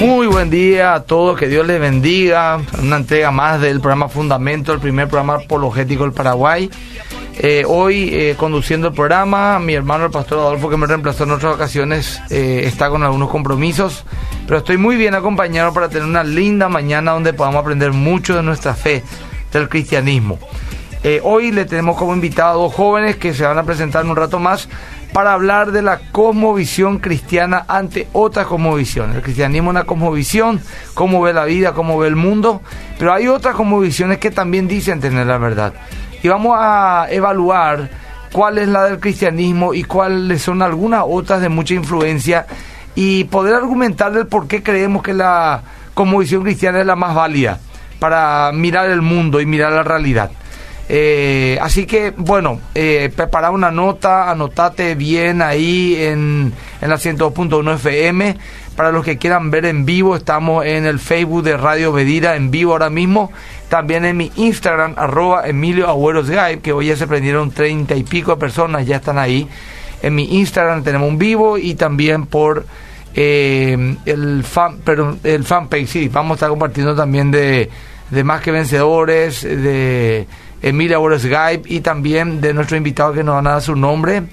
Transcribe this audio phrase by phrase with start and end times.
[0.00, 2.60] Muy buen día a todos, que Dios les bendiga.
[2.80, 6.70] Una entrega más del programa Fundamento, el primer programa apologético del Paraguay.
[7.40, 11.30] Eh, hoy eh, conduciendo el programa, mi hermano el pastor Adolfo, que me reemplazó en
[11.30, 14.04] otras ocasiones, eh, está con algunos compromisos,
[14.44, 18.42] pero estoy muy bien acompañado para tener una linda mañana donde podamos aprender mucho de
[18.42, 19.04] nuestra fe,
[19.52, 20.40] del cristianismo.
[21.22, 24.16] hoy le tenemos como invitado a dos jóvenes que se van a presentar en un
[24.16, 24.68] rato más
[25.12, 29.16] para hablar de la cosmovisión cristiana ante otras cosmovisiones.
[29.16, 30.60] El cristianismo es una cosmovisión,
[30.94, 32.62] cómo ve la vida, cómo ve el mundo,
[32.98, 35.72] pero hay otras cosmovisiones que también dicen tener la verdad.
[36.22, 37.90] Y vamos a evaluar
[38.32, 42.46] cuál es la del cristianismo y cuáles son algunas otras de mucha influencia
[42.94, 45.62] y poder argumentar del por qué creemos que la
[45.94, 47.58] cosmovisión cristiana es la más válida
[47.98, 50.30] para mirar el mundo y mirar la realidad.
[50.88, 57.74] Eh, así que, bueno, eh, prepara una nota, anotate bien ahí en, en la 102.1
[57.74, 58.36] FM.
[58.74, 62.50] Para los que quieran ver en vivo, estamos en el Facebook de Radio Bedira en
[62.50, 63.32] vivo ahora mismo.
[63.68, 66.30] También en mi Instagram, arroba Emilio Agüeros
[66.62, 69.48] que hoy ya se prendieron treinta y pico de personas, ya están ahí.
[70.00, 72.64] En mi Instagram tenemos un vivo y también por
[73.14, 77.68] eh, el fan, pero el fanpage, sí, vamos a estar compartiendo también de,
[78.10, 80.28] de Más que Vencedores, de
[80.62, 84.24] Emilia Boris Skype y también de nuestro invitado que nos van a dar su nombre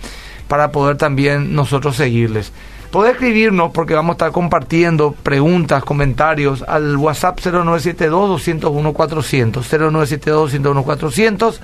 [0.48, 2.52] para poder también nosotros seguirles.
[2.96, 11.60] Puede escribirnos porque vamos a estar compartiendo preguntas, comentarios al WhatsApp 0972-201-400, 0972-201-400,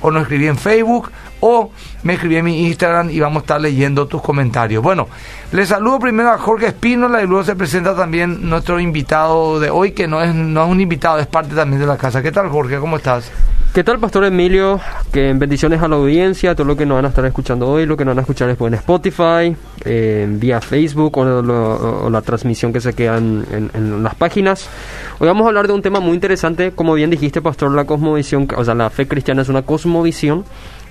[0.00, 1.70] o nos escribí en Facebook, o
[2.02, 4.82] me escribí en mi Instagram y vamos a estar leyendo tus comentarios.
[4.82, 5.06] Bueno,
[5.52, 9.92] les saludo primero a Jorge Espínola y luego se presenta también nuestro invitado de hoy,
[9.92, 12.22] que no es, no es un invitado, es parte también de la casa.
[12.22, 12.80] ¿Qué tal, Jorge?
[12.80, 13.30] ¿Cómo estás?
[13.74, 14.78] ¿Qué tal, Pastor Emilio?
[15.14, 17.86] Que en bendiciones a la audiencia, todo lo que nos van a estar escuchando hoy,
[17.86, 19.56] lo que nos van a escuchar después en Spotify,
[19.86, 24.68] eh, vía Facebook o, la transmisión que se queda en, las páginas.
[25.18, 28.46] Hoy vamos a hablar de un tema muy interesante, como bien dijiste, Pastor, la cosmovisión,
[28.54, 30.44] o sea, la fe cristiana es una cosmovisión.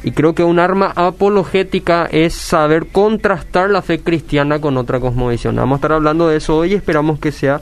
[0.03, 5.55] Y creo que un arma apologética es saber contrastar la fe cristiana con otra cosmovisión.
[5.55, 7.59] Vamos a estar hablando de eso hoy y esperamos que sea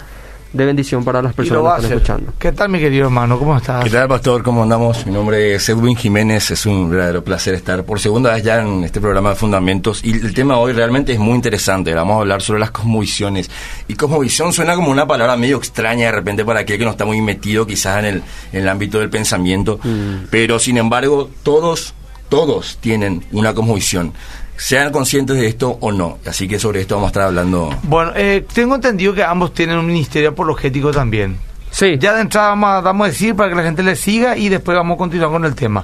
[0.51, 2.33] de bendición para las personas que están escuchando.
[2.39, 3.37] ¿Qué tal, mi querido hermano?
[3.37, 3.83] ¿Cómo estás?
[3.83, 4.41] ¿Qué tal, pastor?
[4.41, 5.05] ¿Cómo andamos?
[5.05, 6.49] Mi nombre es Edwin Jiménez.
[6.51, 10.03] Es un verdadero placer estar por segunda vez ya en este programa de Fundamentos.
[10.03, 11.93] Y el tema hoy realmente es muy interesante.
[11.93, 13.49] Vamos a hablar sobre las cosmovisiones.
[13.87, 17.05] Y cosmovisión suena como una palabra medio extraña de repente para aquel que no está
[17.05, 19.79] muy metido quizás en el, en el ámbito del pensamiento.
[19.83, 20.27] Mm.
[20.31, 21.93] Pero, sin embargo, todos,
[22.27, 24.13] todos tienen una cosmovisión
[24.59, 26.20] sean conscientes de esto o no.
[26.25, 27.70] Así que sobre esto vamos a estar hablando.
[27.84, 31.38] Bueno, eh, tengo entendido que ambos tienen un ministerio apologético también.
[31.72, 31.97] Sí.
[32.00, 34.96] Ya de entrada vamos a, decir para que la gente le siga y después vamos
[34.96, 35.84] a continuar con el tema.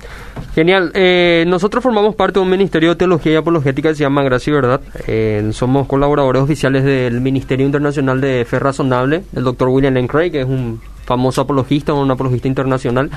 [0.53, 0.91] Genial.
[0.93, 4.51] Eh, nosotros formamos parte de un ministerio de teología y apologética que se llama Gracia
[4.51, 4.81] y Verdad.
[5.07, 10.31] Eh, somos colaboradores oficiales del Ministerio Internacional de Fe Razonable, el doctor William Lane Craig,
[10.31, 13.09] que es un famoso apologista, un apologista internacional.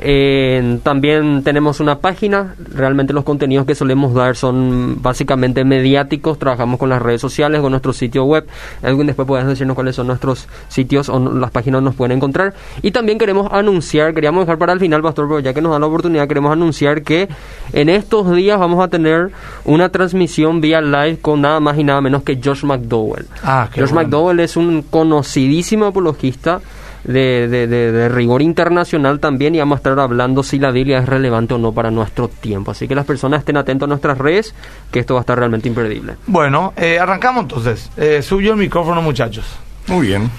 [0.00, 6.78] Eh, también tenemos una página, realmente los contenidos que solemos dar son básicamente mediáticos, trabajamos
[6.78, 8.46] con las redes sociales, con nuestro sitio web,
[8.82, 12.54] alguien después puedes decirnos cuáles son nuestros sitios o las páginas donde nos pueden encontrar.
[12.82, 15.80] Y también queremos anunciar, queríamos dejar para el final, Pastor, pero ya que nos dan
[15.80, 17.28] la oportunidad, queremos anunciar que
[17.72, 19.30] en estos días vamos a tener
[19.64, 23.26] una transmisión vía live con nada más y nada menos que Josh McDowell.
[23.42, 26.60] Ah, Josh McDowell es un conocidísimo apologista
[27.08, 31.08] de, de, de, rigor internacional también y vamos a estar hablando si la Biblia es
[31.08, 32.70] relevante o no para nuestro tiempo.
[32.70, 34.54] Así que las personas estén atentos a nuestras redes,
[34.90, 36.16] que esto va a estar realmente imperdible.
[36.26, 37.90] Bueno, eh, arrancamos entonces.
[37.96, 39.46] Eh, suyo el micrófono, muchachos.
[39.86, 40.30] Muy bien.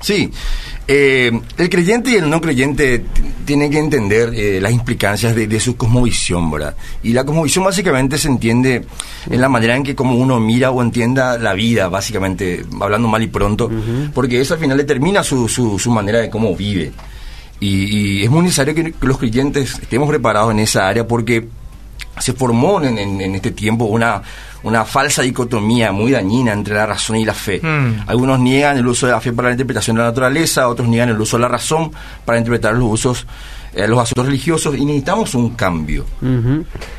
[0.00, 0.30] Sí,
[0.88, 3.04] eh, el creyente y el no creyente
[3.44, 6.74] tienen que entender eh, las implicancias de, su cosmovisión, ¿verdad?
[7.02, 8.86] Y la cosmovisión básicamente se entiende
[9.30, 13.22] en la manera en que como uno mira o entienda la vida, básicamente, hablando mal
[13.22, 13.70] y pronto,
[14.14, 16.92] porque eso al final determina su, su, manera de cómo vive.
[17.60, 21.46] Y, es muy necesario que, los creyentes estemos preparados en esa área porque
[22.18, 24.22] se formó en, en este tiempo una
[24.62, 27.60] una falsa dicotomía muy dañina entre la razón y la fe.
[27.62, 28.02] Hmm.
[28.06, 31.08] Algunos niegan el uso de la fe para la interpretación de la naturaleza, otros niegan
[31.08, 31.90] el uso de la razón
[32.24, 33.26] para interpretar los usos
[33.74, 36.04] eh, los asuntos religiosos y necesitamos un cambio.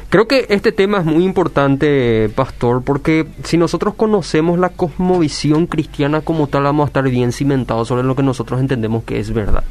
[0.10, 6.22] Creo que este tema es muy importante, Pastor, porque si nosotros conocemos la cosmovisión cristiana
[6.22, 9.64] como tal, vamos a estar bien cimentados sobre lo que nosotros entendemos que es verdad.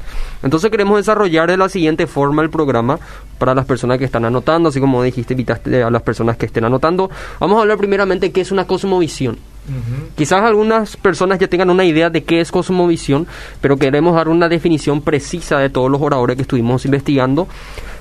[0.43, 2.99] Entonces queremos desarrollar de la siguiente forma el programa
[3.39, 6.65] para las personas que están anotando, así como dijiste, invitaste a las personas que estén
[6.65, 7.11] anotando.
[7.39, 9.39] Vamos a hablar primeramente qué es una cosmovisión.
[10.17, 13.27] Quizás algunas personas ya tengan una idea de qué es cosmovisión,
[13.61, 17.47] pero queremos dar una definición precisa de todos los oradores que estuvimos investigando.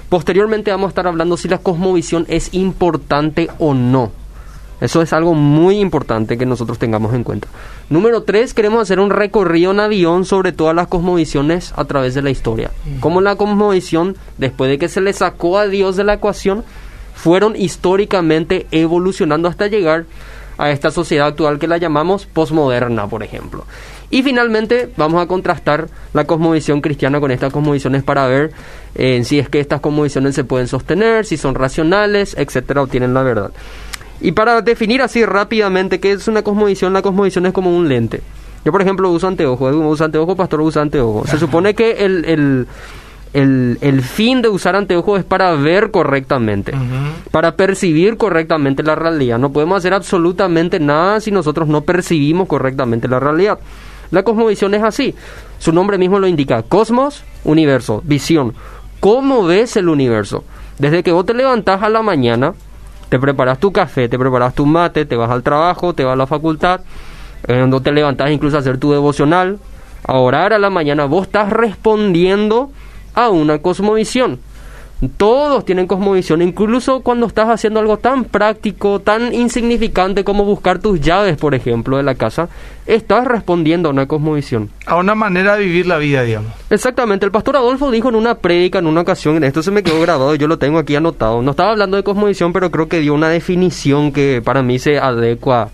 [0.10, 4.12] Posteriormente vamos a estar hablando si la cosmovisión es importante o no
[4.82, 7.48] Eso es algo muy importante que nosotros tengamos en cuenta.
[7.90, 12.24] Número tres, queremos hacer un recorrido en avión sobre todas las cosmovisiones a través de
[12.24, 12.72] la historia.
[13.02, 16.64] Como la cosmovisión, después de que se le sacó a Dios de la ecuación,
[17.14, 20.06] fueron históricamente evolucionando hasta llegar
[20.60, 23.66] a esta sociedad actual que la llamamos posmoderna, por ejemplo.
[24.12, 28.52] Y finalmente vamos a contrastar la cosmovisión cristiana con estas cosmovisiones para ver
[28.96, 33.14] eh, si es que estas cosmovisiones se pueden sostener, si son racionales, etcétera, o tienen
[33.14, 33.52] la verdad.
[34.22, 38.22] Y para definir así rápidamente qué es una cosmovisión, la cosmovisión es como un lente.
[38.66, 41.30] Yo, por ejemplo, uso anteojos, uso anteojos, pastor usa anteojos.
[41.30, 42.68] Se supone que el,
[43.34, 46.74] el, el, fin de usar anteojos es para ver correctamente,
[47.32, 49.38] para percibir correctamente la realidad.
[49.38, 53.60] No podemos hacer absolutamente nada si nosotros no percibimos correctamente la realidad.
[54.12, 55.14] La cosmovisión es así.
[55.60, 56.64] Su nombre mismo lo indica.
[56.64, 58.56] Cosmos, universo, visión.
[59.00, 60.44] ¿Cómo ves el universo?
[60.80, 62.54] Desde que vos te levantás a la mañana,
[63.10, 66.16] te preparas tu café, te preparas tu mate, te vas al trabajo, te vas a
[66.16, 66.82] la facultad,
[67.46, 69.60] cuando te levantás incluso a hacer tu devocional,
[70.04, 72.72] a orar a la mañana, vos estás respondiendo
[73.14, 74.40] a una cosmovisión.
[75.16, 81.00] Todos tienen cosmovisión, incluso cuando estás haciendo algo tan práctico, tan insignificante como buscar tus
[81.00, 82.50] llaves, por ejemplo, de la casa,
[82.86, 84.70] estás respondiendo a una cosmovisión.
[84.86, 86.52] A una manera de vivir la vida, digamos.
[86.70, 89.84] Exactamente, el pastor Adolfo dijo en una prédica, en una ocasión, en esto se me
[89.84, 93.00] quedó grabado, yo lo tengo aquí anotado, no estaba hablando de cosmovisión, pero creo que
[93.00, 95.70] dio una definición que para mí se adecua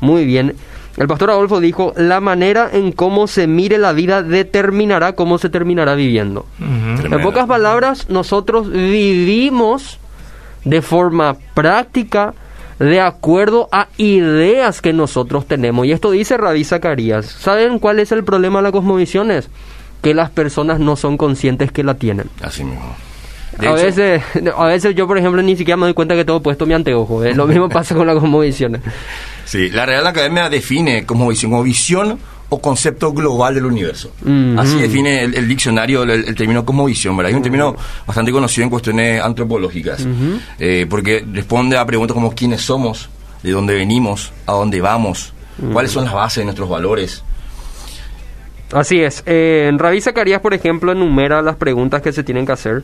[0.00, 0.56] muy bien.
[0.96, 5.48] El pastor Adolfo dijo, la manera en cómo se mire la vida determinará cómo se
[5.48, 6.46] terminará viviendo.
[6.60, 7.14] Uh -huh.
[7.14, 9.98] En pocas palabras, nosotros vivimos
[10.64, 12.34] de forma práctica
[12.78, 15.86] de acuerdo a ideas que nosotros tenemos.
[15.86, 17.26] Y esto dice Rabí Zacarías.
[17.26, 19.48] ¿Saben cuál es el problema de las cosmovisiones?
[20.02, 22.28] Que las personas no son conscientes que la tienen.
[22.42, 22.94] Así mismo.
[23.58, 24.22] A veces,
[24.56, 27.24] a veces yo, por ejemplo, ni siquiera me doy cuenta que tengo puesto mi anteojo.
[27.24, 27.34] ¿eh?
[27.34, 28.80] Lo mismo pasa con las cosmovisiones.
[29.44, 32.18] Sí, la Real Academia define como visión, como visión
[32.48, 34.12] o concepto global del universo.
[34.22, 34.60] Mm -hmm.
[34.60, 37.30] Así define el, el diccionario el, el, término como visión, ¿verdad?
[37.30, 40.40] Es un término bastante conocido en cuestiones antropológicas, mm -hmm.
[40.58, 43.08] eh, porque responde a preguntas como quiénes somos,
[43.42, 45.72] de dónde venimos, a dónde vamos, mm -hmm.
[45.72, 47.22] cuáles son las bases de nuestros valores.
[48.72, 49.22] Así es.
[49.26, 52.82] Eh, en Rabí Zacarías, por ejemplo, enumera las preguntas que se tienen que hacer.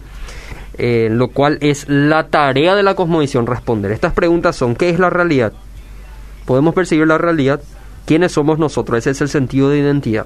[0.82, 3.92] Eh, lo cual es la tarea de la cosmovisión responder.
[3.92, 5.52] Estas preguntas son, ¿qué es la realidad?
[6.46, 7.60] ¿Podemos percibir la realidad?
[8.06, 8.96] ¿Quiénes somos nosotros?
[8.96, 10.24] Ese es el sentido de identidad.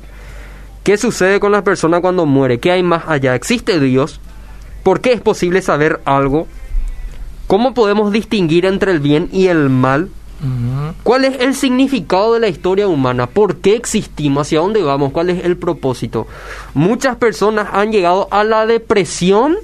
[0.85, 2.61] ¿Qué sucede con la persona cuando muere?
[2.61, 3.35] ¿Qué hay más allá?
[3.35, 4.21] ¿Existe Dios?
[4.85, 6.47] ¿Por qué es posible saber algo?
[7.49, 10.09] ¿Cómo podemos distinguir entre el bien y el mal?
[11.03, 13.27] ¿Cuál es el significado de la historia humana?
[13.27, 14.47] ¿Por qué existimos?
[14.47, 15.11] ¿Hacia dónde vamos?
[15.11, 16.29] ¿Cuál es el propósito?
[16.75, 19.57] Muchas personas han llegado a la depresión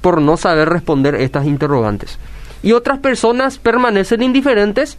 [0.00, 2.18] por no saber responder estas interrogantes.
[2.62, 4.98] Y otras personas permanecen indiferentes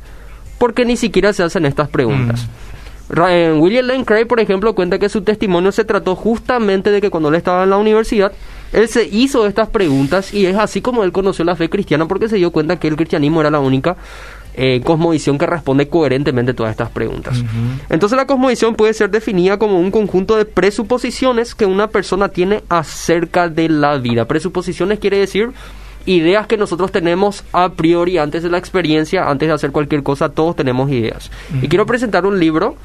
[0.57, 2.44] porque ni siquiera se hacen estas preguntas.
[2.44, 3.59] Mm.
[3.59, 7.30] William Lane Craig, por ejemplo, cuenta que su testimonio se trató justamente de que cuando
[7.30, 8.31] él estaba en la universidad,
[8.71, 12.30] él se hizo estas preguntas y es así como él conoció la fe cristiana porque
[12.30, 13.97] se dio cuenta que el cristianismo era la única
[14.53, 17.39] eh, cosmovisión que responde coherentemente todas estas preguntas.
[17.39, 17.80] Uh -huh.
[17.89, 22.63] Entonces la cosmovisión puede ser definida como un conjunto de presuposiciones que una persona tiene
[22.69, 24.25] acerca de la vida.
[24.25, 25.51] Presuposiciones quiere decir
[26.06, 30.30] ideas que nosotros tenemos a priori antes de la experiencia, antes de hacer cualquier cosa,
[30.30, 31.30] todos tenemos ideas.
[31.30, 31.63] Uh -huh.
[31.65, 32.75] Y quiero presentar un libro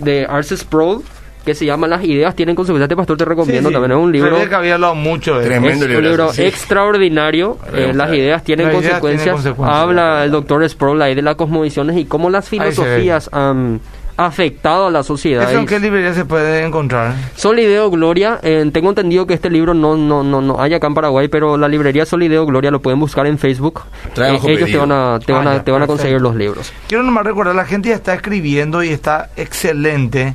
[0.00, 1.02] de Arce Sproul
[1.44, 2.86] que se llama Las ideas tienen consecuencias.
[2.86, 3.80] Este pastor te recomiendo sí, sí.
[3.80, 3.98] también.
[3.98, 4.48] Es un libro.
[4.48, 6.42] que había hablado mucho de Tremendo es un libro sí.
[6.42, 7.58] extraordinario.
[7.72, 9.26] Eh, las ideas tienen las consecuencias.
[9.26, 9.80] Ideas tienen consecuencias.
[9.82, 13.80] Habla el doctor Sproul ahí de las cosmovisiones y cómo las filosofías han
[14.26, 15.48] afectado a la sociedad.
[15.48, 17.14] ¿Eso en qué librería se puede encontrar?
[17.36, 18.38] Solideo Gloria.
[18.42, 21.56] Eh, tengo entendido que este libro no, no, no, no hay acá en Paraguay, pero
[21.56, 23.82] la librería Solideo Gloria lo pueden buscar en Facebook.
[24.16, 26.34] Eh, ellos te van a, te van a, ah, ya, te van a conseguir los
[26.34, 26.72] libros.
[26.86, 30.34] Quiero nomás recordar, la gente ya está escribiendo y está excelente.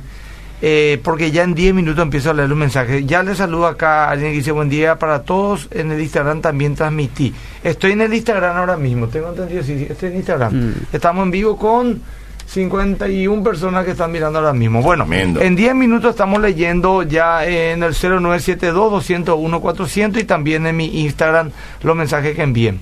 [0.62, 3.04] Eh, porque ya en 10 minutos empiezo a leer un mensaje.
[3.04, 5.68] Ya le saludo acá a alguien que dice buen día para todos.
[5.70, 7.34] En el Instagram también transmití.
[7.62, 9.08] Estoy en el Instagram ahora mismo.
[9.08, 10.54] Tengo entendido, sí, sí estoy en Instagram.
[10.54, 10.74] Mm.
[10.92, 12.00] Estamos en vivo con
[12.46, 14.80] 51 personas que están mirando ahora mismo.
[14.80, 15.40] Bueno, Tremendo.
[15.42, 21.50] en 10 minutos estamos leyendo ya en el 0972-201-400 y también en mi Instagram
[21.82, 22.80] los mensajes que envíen.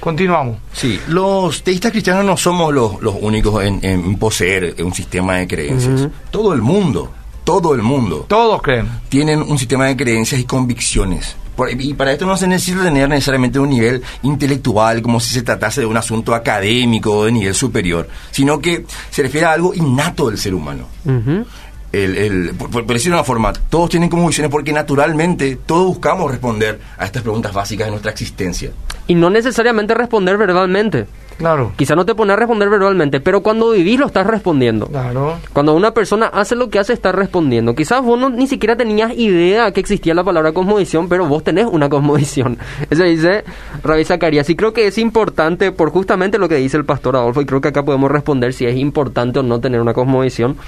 [0.00, 0.56] Continuamos.
[0.72, 5.46] Sí, los teístas cristianos no somos los, los únicos en, en, poseer un sistema de
[5.46, 6.00] creencias.
[6.00, 6.10] Uh -huh.
[6.30, 7.12] Todo el mundo,
[7.44, 8.24] todo el mundo.
[8.26, 8.88] Todos creen.
[9.08, 11.36] Tienen un sistema de creencias y convicciones.
[11.54, 15.42] Por, y para esto no se necesita tener necesariamente un nivel intelectual, como si se
[15.42, 19.74] tratase de un asunto académico o de nivel superior, sino que se refiere a algo
[19.74, 20.86] innato del ser humano.
[21.04, 21.44] Uh -huh
[21.92, 25.86] el, el, por, por, decirlo de una forma, todos tienen como visiones porque naturalmente todos
[25.86, 28.70] buscamos responder a estas preguntas básicas de nuestra existencia.
[29.06, 31.06] Y no necesariamente responder verbalmente.
[31.40, 31.72] Claro.
[31.74, 34.88] Quizá no te pones a responder verbalmente, pero cuando vivís lo estás respondiendo.
[34.88, 35.38] Claro.
[35.54, 37.74] Cuando una persona hace lo que hace, está respondiendo.
[37.74, 41.64] Quizás vos no, ni siquiera tenías idea que existía la palabra cosmovisión, pero vos tenés
[41.64, 42.58] una cosmovisión.
[42.90, 43.44] Eso dice
[43.82, 44.50] Rabbi Zacarías.
[44.50, 47.62] Y creo que es importante, por justamente lo que dice el pastor Adolfo, y creo
[47.62, 50.58] que acá podemos responder si es importante o no tener una cosmovisión.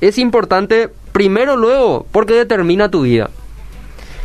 [0.00, 3.30] Es importante, primero, luego, porque determina tu vida.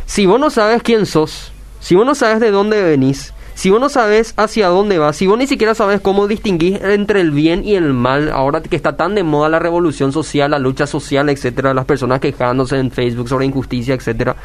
[0.06, 3.80] Si vos no sabes quién sos, si vos no sabes de dónde venís, si vos
[3.80, 7.64] no sabes hacia dónde vas, si vos ni siquiera sabes cómo distinguir entre el bien
[7.64, 11.28] y el mal, ahora que está tan de moda la revolución social, la lucha social,
[11.28, 14.36] etcétera, las personas quejándose en Facebook sobre injusticia, etcétera.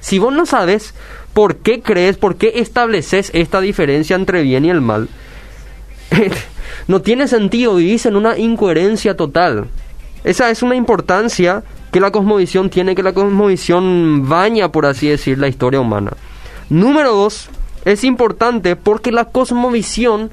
[0.00, 0.94] Si vos no sabes
[1.32, 5.08] por qué crees, por qué estableces esta diferencia entre bien y el mal,
[6.88, 9.68] no tiene sentido, vivís en una incoherencia total.
[10.24, 11.62] Esa es una importancia
[11.92, 16.12] que la cosmovisión tiene, que la cosmovisión baña, por así decir, la historia humana.
[16.68, 17.48] Número dos,
[17.84, 20.30] es importante porque la cosmovisión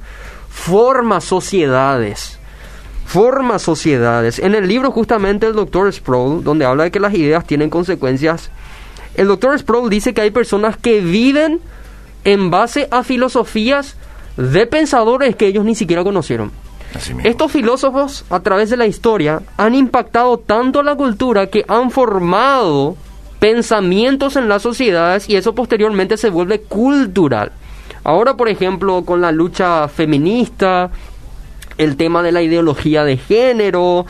[0.48, 2.38] forma sociedades.
[3.06, 4.38] Forma sociedades.
[4.38, 8.50] En el libro justamente el doctor Sproul, donde habla de que las ideas tienen consecuencias,
[9.14, 11.60] el doctor Sproul dice que hay personas que viven
[12.24, 13.96] en base a filosofías
[14.36, 16.52] de pensadores que ellos ni siquiera conocieron.
[17.24, 21.90] Estos filósofos, a través de la historia, han impactado tanto a la cultura que han
[21.90, 22.96] formado
[23.38, 27.52] pensamientos en las sociedades y eso posteriormente se vuelve cultural.
[28.04, 30.90] Ahora, por ejemplo, con la lucha feminista,
[31.76, 34.06] el tema de la ideología de género,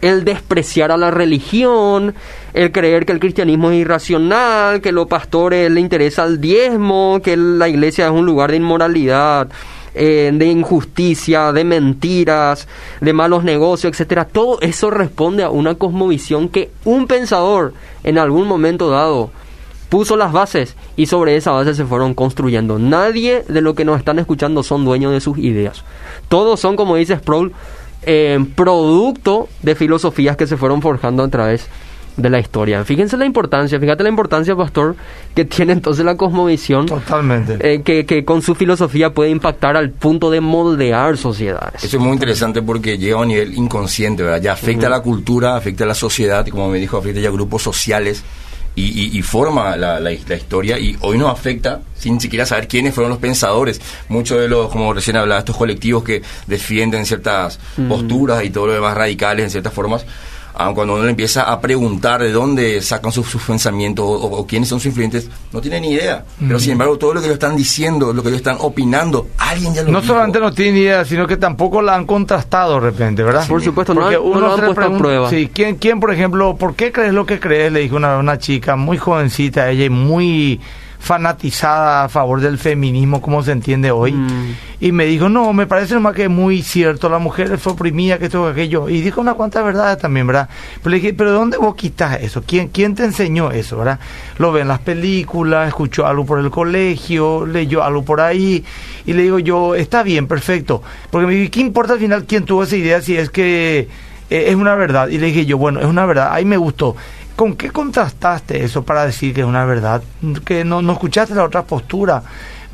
[0.00, 2.14] el despreciar a la religión,
[2.52, 7.36] el creer que el cristianismo es irracional, que los pastores le interesa el diezmo, que
[7.36, 9.48] la iglesia es un lugar de inmoralidad,
[9.98, 12.68] eh, de injusticia, de mentiras,
[13.00, 14.26] de malos negocios, etcétera.
[14.26, 17.72] Todo eso responde a una cosmovisión que un pensador
[18.04, 19.30] en algún momento dado
[19.88, 22.78] puso las bases y sobre esa base se fueron construyendo.
[22.78, 25.82] Nadie de lo que nos están escuchando son dueños de sus ideas.
[26.28, 27.52] Todos son, como dice Sproul,
[28.02, 31.70] eh, producto de filosofías que se fueron forjando a través de
[32.16, 32.84] la historia.
[32.84, 34.96] Fíjense la importancia, fíjate la importancia, pastor,
[35.34, 36.86] que tiene entonces la cosmovisión.
[36.86, 37.56] Totalmente.
[37.60, 41.84] eh, que, que con su filosofía puede impactar al punto de moldear sociedades.
[41.84, 44.40] Eso es muy interesante porque llega a un nivel inconsciente, ¿verdad?
[44.40, 47.28] Ya afecta a la cultura, afecta a la sociedad, y como me dijo, afecta ya
[47.28, 48.22] a grupos sociales
[48.74, 50.78] y, y- y forma la, la- la historia.
[50.78, 53.80] Y hoy nos afecta sin siquiera saber quiénes fueron los pensadores.
[54.08, 57.58] Muchos de los, como recién hablaba, estos colectivos que defienden ciertas
[57.88, 60.04] posturas y todo lo demás radicales en ciertas formas.
[60.56, 64.68] Aun cuando uno le empieza a preguntar de dónde sacan sus, sus pensamientos o, quiénes
[64.68, 66.24] son sus influyentes, no tienen ni idea.
[66.40, 69.74] Pero sin embargo, todo lo que ellos están diciendo, lo que ellos están opinando, alguien
[69.74, 70.12] ya lo No dijo.
[70.14, 73.46] solamente no tienen idea, sino que tampoco la han contrastado de repente, ¿verdad?
[73.46, 75.30] Por supuesto, no Porque han- no lo han puesto a prueba.
[75.30, 77.70] Sí, ¿quién, ¿quién, por ejemplo, por qué crees lo que crees?
[77.72, 80.60] Le dijo una, una chica muy jovencita, ella y muy
[80.98, 84.12] fanatizada a favor del feminismo, como se entiende hoy.
[84.12, 84.54] Mm.
[84.78, 88.18] Y me dijo, no, me parece nomás que es muy cierto, la mujer fue oprimida,
[88.18, 88.88] que esto, que aquello.
[88.88, 90.48] Y dijo unas cuantas verdades también, ¿verdad?
[90.82, 92.42] Pero le dije, ¿pero de dónde vos quitas eso?
[92.46, 93.98] ¿Quién, ¿Quién te enseñó eso, verdad?
[94.38, 98.64] Lo ve en las películas, escuchó algo por el colegio, leyó algo por ahí.
[99.06, 100.82] Y le digo yo, está bien, perfecto.
[101.10, 103.88] Porque me dije, ¿qué importa al final quién tuvo esa idea si es que
[104.28, 105.08] eh, es una verdad?
[105.08, 106.96] Y le dije yo, bueno, es una verdad, ahí me gustó.
[107.36, 110.02] ¿Con qué contrastaste eso para decir que es una verdad?
[110.44, 112.22] Que no, no escuchaste la otra postura,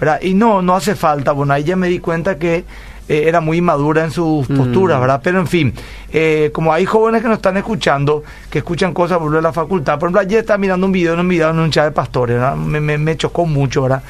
[0.00, 0.20] ¿verdad?
[0.22, 1.32] Y no, no hace falta.
[1.32, 2.64] Bueno, ahí ya me di cuenta que
[3.08, 4.56] eh, era muy inmadura en sus Mm.
[4.56, 5.20] posturas, ¿verdad?
[5.24, 5.74] Pero en fin,
[6.12, 10.06] eh, como hay jóvenes que nos están escuchando, que escuchan cosas por la facultad, por
[10.06, 12.54] ejemplo, ayer estaba mirando un video en un video en un chat de pastores, ¿verdad?
[12.54, 14.02] Me, me, me chocó mucho, ¿verdad?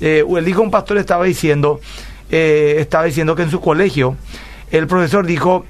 [0.00, 1.80] Eh, el hijo de un pastor estaba diciendo,
[2.30, 4.16] eh, estaba diciendo que en su colegio,
[4.70, 5.64] el profesor dijo,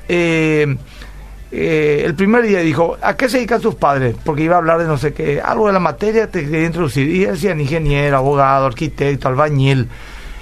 [1.56, 4.16] eh, el primer día dijo, ¿a qué se dedican sus padres?
[4.24, 7.08] Porque iba a hablar de no sé qué, algo de la materia te quería introducir.
[7.08, 9.88] Y decían ingeniero, abogado, arquitecto, albañil.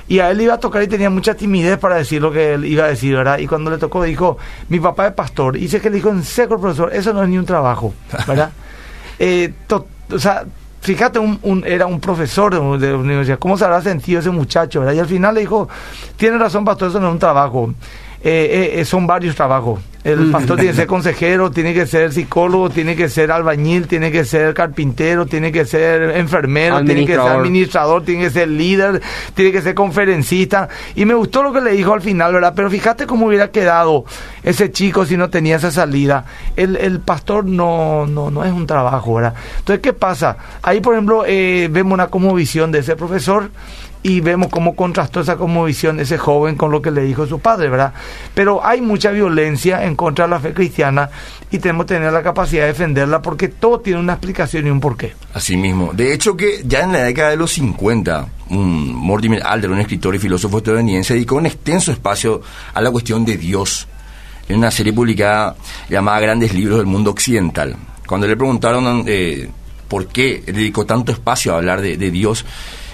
[0.08, 2.64] Y a él iba a tocar y tenía mucha timidez para decir lo que él
[2.64, 3.38] iba a decir, ¿verdad?
[3.38, 4.36] Y cuando le tocó dijo,
[4.68, 5.56] mi papá es pastor.
[5.56, 7.94] Y dice que le dijo en seco profesor, eso no es ni un trabajo,
[8.26, 8.50] ¿verdad?
[9.18, 10.44] Eh, to- o sea,
[10.80, 14.94] fíjate, un, un- era un profesor de, universidad, ¿cómo se habrá sentido ese muchacho, verdad?
[14.94, 15.68] Y al final le dijo,
[16.16, 17.72] tiene razón, pastor, eso no es un trabajo.
[18.24, 19.80] Eh, son varios trabajos.
[20.04, 24.10] El pastor tiene que ser consejero, tiene que ser psicólogo, tiene que ser albañil, tiene
[24.10, 28.04] que ser carpintero, tiene que ser enfermero, tiene que ser Administrador.
[28.04, 29.00] tiene que ser líder,
[29.34, 30.68] tiene que ser conferencista.
[30.96, 32.52] Y me gustó lo que le dijo al final, ¿verdad?
[32.56, 34.04] Pero fíjate cómo hubiera quedado
[34.42, 36.24] ese chico si no tenía esa salida.
[36.56, 39.34] El, el pastor no, no, no es un trabajo, ¿verdad?
[39.60, 40.36] Entonces, ¿qué pasa?
[40.62, 43.50] Ahí, por ejemplo, eh, vemos una como visión de ese profesor
[44.02, 47.68] y vemos cómo contrastó esa cosmovisión ese joven con lo que le dijo su padre,
[47.68, 47.92] ¿verdad?
[48.34, 51.08] Pero hay mucha violencia en contra de la fe cristiana
[51.50, 54.80] y tenemos que tener la capacidad de defenderla porque todo tiene una explicación y un
[54.80, 55.14] porqué.
[55.34, 55.92] Así mismo.
[55.92, 60.14] De hecho que ya en la década de los 50, un Mortimer Alder, un escritor
[60.14, 62.42] y filósofo estadounidense, dedicó un extenso espacio
[62.74, 63.86] a la cuestión de Dios
[64.48, 65.54] en una serie publicada
[65.88, 67.76] llamada Grandes Libros del Mundo Occidental.
[68.06, 69.48] Cuando le preguntaron eh,
[69.86, 72.44] por qué dedicó tanto espacio a hablar de, de Dios,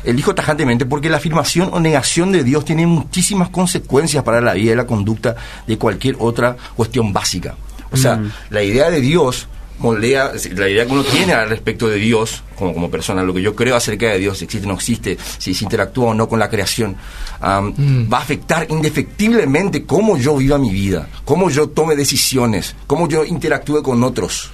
[0.04, 4.54] él dijo tajantemente porque la afirmación o negación de Dios tiene muchísimas consecuencias para la
[4.54, 5.36] vida y la conducta
[5.66, 7.56] de cualquier otra cuestión básica.
[7.90, 8.32] O sea, Mm.
[8.50, 12.74] la idea de Dios moldea, la idea que uno tiene al respecto de Dios, como,
[12.74, 15.54] como persona, lo que yo creo acerca de Dios, si existe o no existe, si
[15.54, 16.96] se interactúa o no con la creación,
[17.40, 17.72] am,
[18.12, 23.24] va a afectar indefectiblemente cómo yo viva mi vida, cómo yo tome decisiones, cómo yo
[23.24, 24.50] interactúe con otros.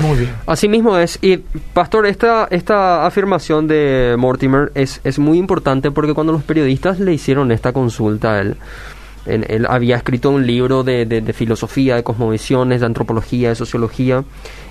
[0.00, 0.30] Muy bien.
[0.46, 1.18] Así mismo es.
[1.20, 1.36] Y,
[1.74, 7.12] Pastor, esta, esta afirmación de Mortimer es, es muy importante porque cuando los periodistas le
[7.12, 8.56] hicieron esta consulta él,
[9.26, 14.24] él había escrito un libro de, de- de filosofía, de cosmovisiones, de antropología, de sociología,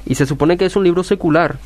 [0.06, 1.58] y se supone que es un libro secular.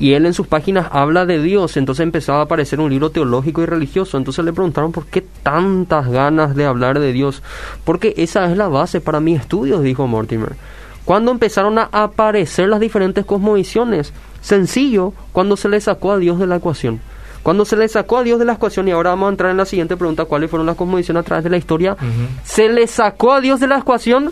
[0.00, 3.62] Y él en sus páginas habla de Dios, entonces empezaba a aparecer un libro teológico
[3.62, 4.16] y religioso.
[4.16, 7.42] Entonces le preguntaron por qué tantas ganas de hablar de Dios.
[7.84, 10.54] Porque esa es la base para mis estudios, dijo Mortimer.
[11.10, 14.12] Cuando empezaron a aparecer las diferentes cosmovisiones?
[14.42, 17.00] Sencillo, cuando se le sacó a Dios de la ecuación.
[17.42, 19.56] Cuando se le sacó a Dios de la ecuación, y ahora vamos a entrar en
[19.56, 21.96] la siguiente pregunta, ¿cuáles fueron las cosmovisiones a través de la historia?
[22.44, 24.30] Se le sacó a Dios de la ecuación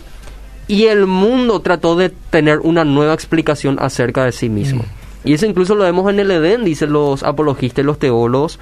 [0.68, 4.84] y el mundo trató de tener una nueva explicación acerca de sí mismo.
[5.28, 8.58] Y eso incluso lo vemos en el Edén, dicen los apologistas y los teólogos,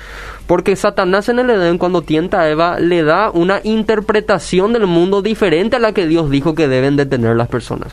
[0.48, 5.22] porque Satanás en el Edén cuando tienta a Eva le da una interpretación del mundo
[5.22, 7.92] diferente a la que Dios dijo que deben de tener las personas.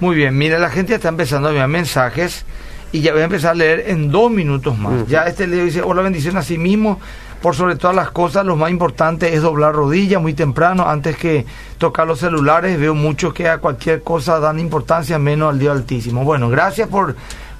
[0.00, 2.46] Muy bien, mira, la gente está empezando a enviar mensajes
[2.90, 5.06] y ya voy a empezar a leer en dos minutos más.
[5.08, 6.98] Ya este leo dice, hola bendición a sí mismo,
[7.42, 11.44] por sobre todas las cosas, lo más importante es doblar rodillas muy temprano, antes que
[11.76, 16.24] tocar los celulares, veo muchos que a cualquier cosa dan importancia, menos al Dios Altísimo.
[16.24, 17.14] Bueno, gracias por,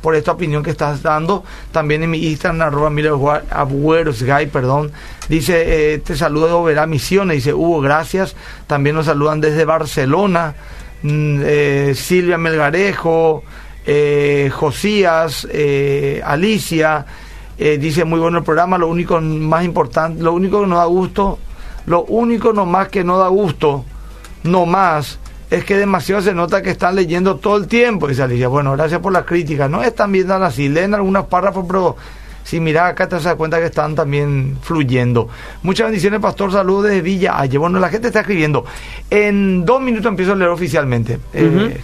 [0.07, 4.93] por esta opinión que estás dando, también en mi Instagram, arroba Guy, perdón,
[5.29, 8.37] dice, eh, te saludo Oberá Misiones, dice, Hugo, gracias,
[8.69, 10.55] también nos saludan desde Barcelona,
[11.03, 13.45] Mm, eh, Silvia Melgarejo,
[13.85, 17.05] eh, Josías, eh, Alicia,
[17.59, 20.87] eh, dice muy bueno el programa, lo único más importante, lo único que nos da
[20.87, 21.39] gusto,
[21.87, 23.85] lo único nomás que no da gusto,
[24.43, 25.19] no más,
[25.51, 28.49] es que demasiado se nota que están leyendo todo el tiempo, dice Alicia.
[28.49, 31.97] Bueno, gracias por la crítica, no están viendo así, leen algunos párrafos, pero
[32.47, 35.29] si miras acá te das cuenta que están también fluyendo.
[35.63, 37.59] Muchas bendiciones, Pastor, saludos desde Villa Aye.
[37.59, 38.65] Bueno, la gente está escribiendo.
[39.11, 41.19] En dos minutos empiezo a leer oficialmente.
[41.33, 41.81] Eh,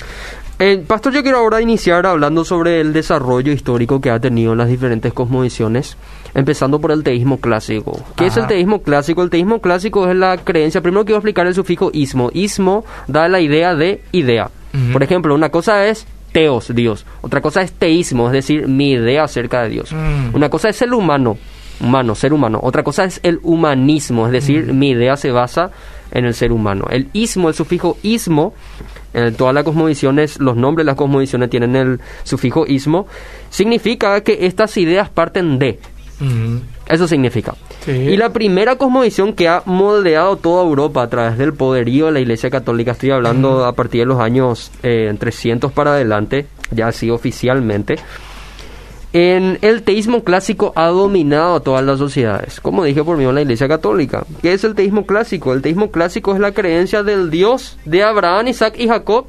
[0.87, 5.13] Pastor, yo quiero ahora iniciar hablando sobre el desarrollo histórico que ha tenido las diferentes
[5.13, 5.97] cosmovisiones,
[6.35, 7.99] empezando por el teísmo clásico.
[8.17, 9.23] ¿Qué es el teísmo clásico?
[9.23, 12.31] El teísmo clásico es la creencia, primero quiero explicar el sufijo ismo.
[12.33, 14.51] Ismo da la idea de idea.
[14.93, 17.07] Por ejemplo, una cosa es teos, Dios.
[17.21, 19.93] Otra cosa es teísmo, es decir, mi idea acerca de Dios.
[19.93, 20.35] Mm.
[20.35, 21.37] Una cosa es el humano,
[21.81, 22.61] humano, ser humano.
[22.63, 25.71] Otra cosa es el humanismo, es decir, mi idea se basa
[26.11, 26.87] en el ser humano.
[26.91, 28.55] El ismo, el sufijo ismo,
[29.15, 33.07] en todas las cosmovisiones, los nombres de las cosmovisiones tienen el sufijo ismo,
[33.51, 35.79] significa que estas ideas parten de.
[36.89, 37.55] Eso significa.
[37.85, 37.91] Sí.
[37.91, 42.21] Y la primera cosmovisión que ha moldeado toda Europa a través del poderío de la
[42.21, 47.11] Iglesia Católica, estoy hablando a partir de los años eh, 300 para adelante, ya así
[47.11, 47.97] oficialmente,
[49.13, 53.35] en el teísmo clásico ha dominado a todas las sociedades, como dije por mí en
[53.35, 54.25] la Iglesia Católica.
[54.41, 55.53] ¿Qué es el teísmo clásico?
[55.53, 59.27] El teísmo clásico es la creencia del Dios de Abraham, Isaac y Jacob,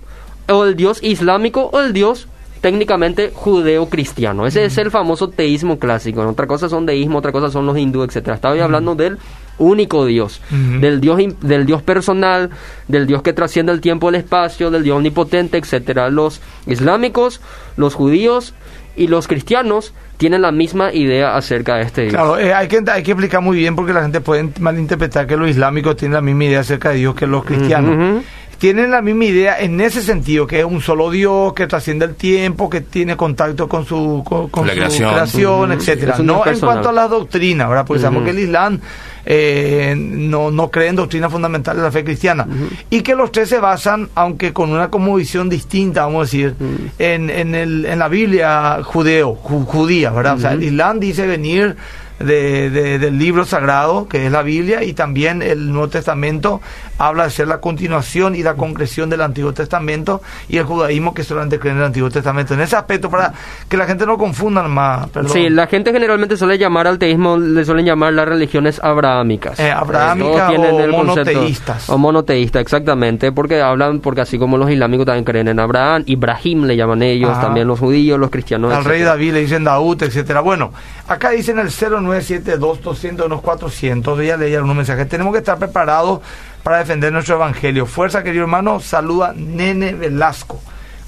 [0.50, 2.28] o el Dios islámico, o el Dios
[2.62, 4.48] técnicamente judeo-cristiano.
[4.48, 6.22] Ese es el famoso teísmo clásico.
[6.22, 8.36] Otra cosa son deísmo, otra cosa son los hindúes, etcétera.
[8.36, 9.18] Estaba hablando del
[9.58, 12.52] único Dios, del Dios del Dios personal,
[12.88, 16.10] del Dios que trasciende el tiempo y el espacio, del Dios omnipotente, etcétera.
[16.10, 17.42] Los islámicos,
[17.76, 18.54] los judíos
[18.96, 22.14] y los cristianos tienen la misma idea acerca de este Dios.
[22.14, 25.36] Claro, eh, hay, que, hay que explicar muy bien porque la gente puede malinterpretar que
[25.38, 28.24] los islámicos tienen la misma idea acerca de Dios que los cristianos.
[28.60, 32.16] Tienen la misma idea en ese sentido, que es un solo Dios, que trasciende el
[32.16, 35.72] tiempo, que tiene contacto con su, con, con La su creación.
[35.74, 36.16] etcétera.
[36.20, 37.86] No en cuanto a la doctrina, ¿verdad?
[37.86, 38.80] Porque sabemos que el Islam
[39.26, 42.48] eh, no, no cree en doctrina fundamental de la fe cristiana.
[42.90, 46.56] Y que los tres se basan, aunque con una como visión distinta, vamos a decir,
[47.00, 50.36] en, en, el, en la Biblia judeo, ju- judía, ¿verdad?
[50.36, 51.76] O sea, el Islam dice venir
[52.20, 56.62] de, de- del libro sagrado, que es la Biblia, y también el Nuevo Testamento
[56.98, 61.24] habla de ser la continuación y la concreción del Antiguo Testamento, y el judaísmo que
[61.24, 62.54] solamente cree en el Antiguo Testamento.
[62.54, 63.34] En ese aspecto, para
[63.68, 65.32] que la gente no confunda más, perdón.
[65.32, 69.60] Sí, la gente generalmente suele llamar al teísmo, le suelen llamar las religiones abrahámicas.
[69.60, 71.90] Eh, o el concepto- monoteístas.
[71.90, 76.64] O monoteístas, exactamente, porque hablan, porque así como los islámicos también creen en Abraham, Ibrahim
[76.66, 77.42] le llaman ellos, Ajá.
[77.42, 78.74] también los judíos, los cristianos.
[78.74, 79.02] Al rey.
[79.04, 80.42] David le dicen Daud, etcétera.
[80.42, 80.72] Bueno,
[81.08, 84.18] acá dicen el 0972 200 unos 400.
[84.18, 85.08] Voy a leer unos mensajes.
[85.10, 86.22] Tenemos que estar preparados
[86.64, 87.86] para defender nuestro evangelio.
[87.86, 88.80] Fuerza, querido hermano.
[88.80, 90.62] Saluda Nene Velasco.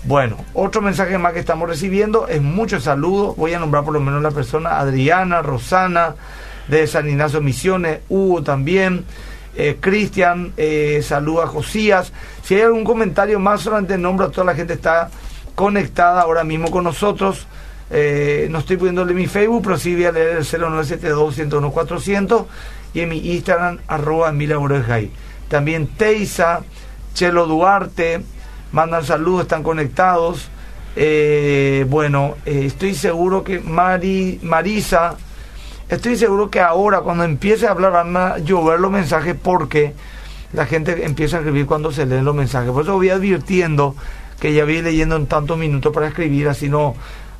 [0.03, 3.35] Bueno, otro mensaje más que estamos recibiendo es muchos saludos.
[3.37, 6.15] Voy a nombrar por lo menos la persona Adriana, Rosana,
[6.67, 9.05] de San Ignacio Misiones, Hugo también.
[9.57, 12.11] eh, Cristian, eh, saluda Josías.
[12.43, 15.09] Si hay algún comentario más, solamente nombro a toda la gente que está
[15.55, 17.47] conectada ahora mismo con nosotros.
[17.89, 22.45] Eh, no estoy pudiéndole mi Facebook, pero sí voy a leer el 0972-101-400
[22.93, 25.11] y en mi Instagram, arroba Borejay.
[25.47, 26.61] También Teisa,
[27.13, 28.21] Chelo Duarte,
[28.71, 30.49] mandan saludos, están conectados.
[30.95, 35.15] Eh, bueno, eh, estoy seguro que Mari, Marisa,
[35.89, 39.93] estoy seguro que ahora cuando empiece a hablar van a llover los mensajes porque
[40.53, 42.71] la gente empieza a escribir cuando se leen los mensajes.
[42.71, 43.95] Por eso voy advirtiendo
[44.39, 46.95] que ya voy leyendo en tantos minutos para escribir, así no,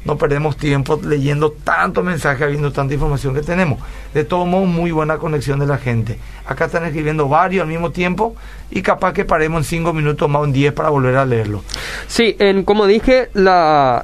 [0.06, 3.80] no perdemos tiempo leyendo tanto mensaje, habiendo tanta información que tenemos.
[4.14, 6.20] De todos modos, muy buena conexión de la gente.
[6.46, 8.36] Acá están escribiendo varios al mismo tiempo
[8.70, 11.64] y capaz que paremos en 5 minutos más, en 10 para volver a leerlo.
[12.08, 14.04] Sí, en, como dije, la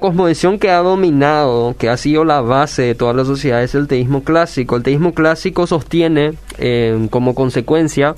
[0.00, 3.88] cosmovisión que ha dominado, que ha sido la base de toda la sociedad, es el
[3.88, 4.76] teísmo clásico.
[4.76, 8.14] El teísmo clásico sostiene, eh, como consecuencia,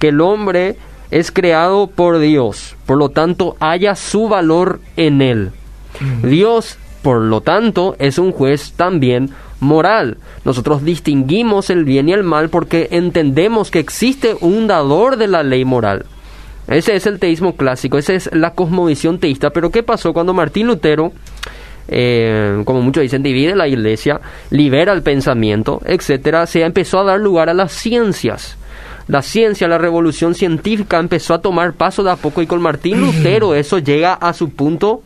[0.00, 0.76] que el hombre
[1.10, 5.52] es creado por Dios, por lo tanto, haya su valor en él.
[6.22, 9.30] Dios, por lo tanto, es un juez también
[9.60, 10.18] moral.
[10.44, 15.42] Nosotros distinguimos el bien y el mal porque entendemos que existe un dador de la
[15.42, 16.06] ley moral.
[16.66, 19.50] Ese es el teísmo clásico, esa es la cosmovisión teísta.
[19.50, 21.12] Pero ¿qué pasó cuando Martín Lutero,
[21.88, 26.46] eh, como muchos dicen, divide la iglesia, libera el pensamiento, etcétera?
[26.46, 28.56] Se empezó a dar lugar a las ciencias.
[29.06, 33.00] La ciencia, la revolución científica empezó a tomar paso de a poco y con Martín
[33.04, 35.02] Lutero eso llega a su punto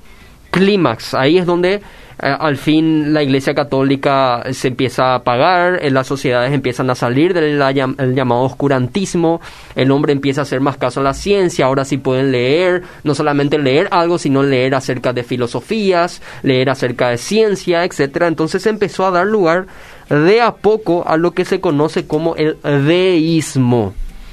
[0.59, 1.15] clímax.
[1.15, 1.81] Ahí es donde eh,
[2.21, 7.33] al fin la Iglesia Católica se empieza a apagar, eh, las sociedades empiezan a salir
[7.33, 9.41] del la llam- el llamado oscurantismo,
[9.77, 13.15] el hombre empieza a hacer más caso a la ciencia, ahora sí pueden leer, no
[13.15, 18.27] solamente leer algo, sino leer acerca de filosofías, leer acerca de ciencia, etcétera.
[18.27, 19.67] Entonces empezó a dar lugar
[20.11, 23.93] de a poco a lo que se conoce como el deísmo.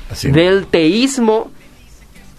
[0.09, 0.31] Así.
[0.31, 1.51] Del teísmo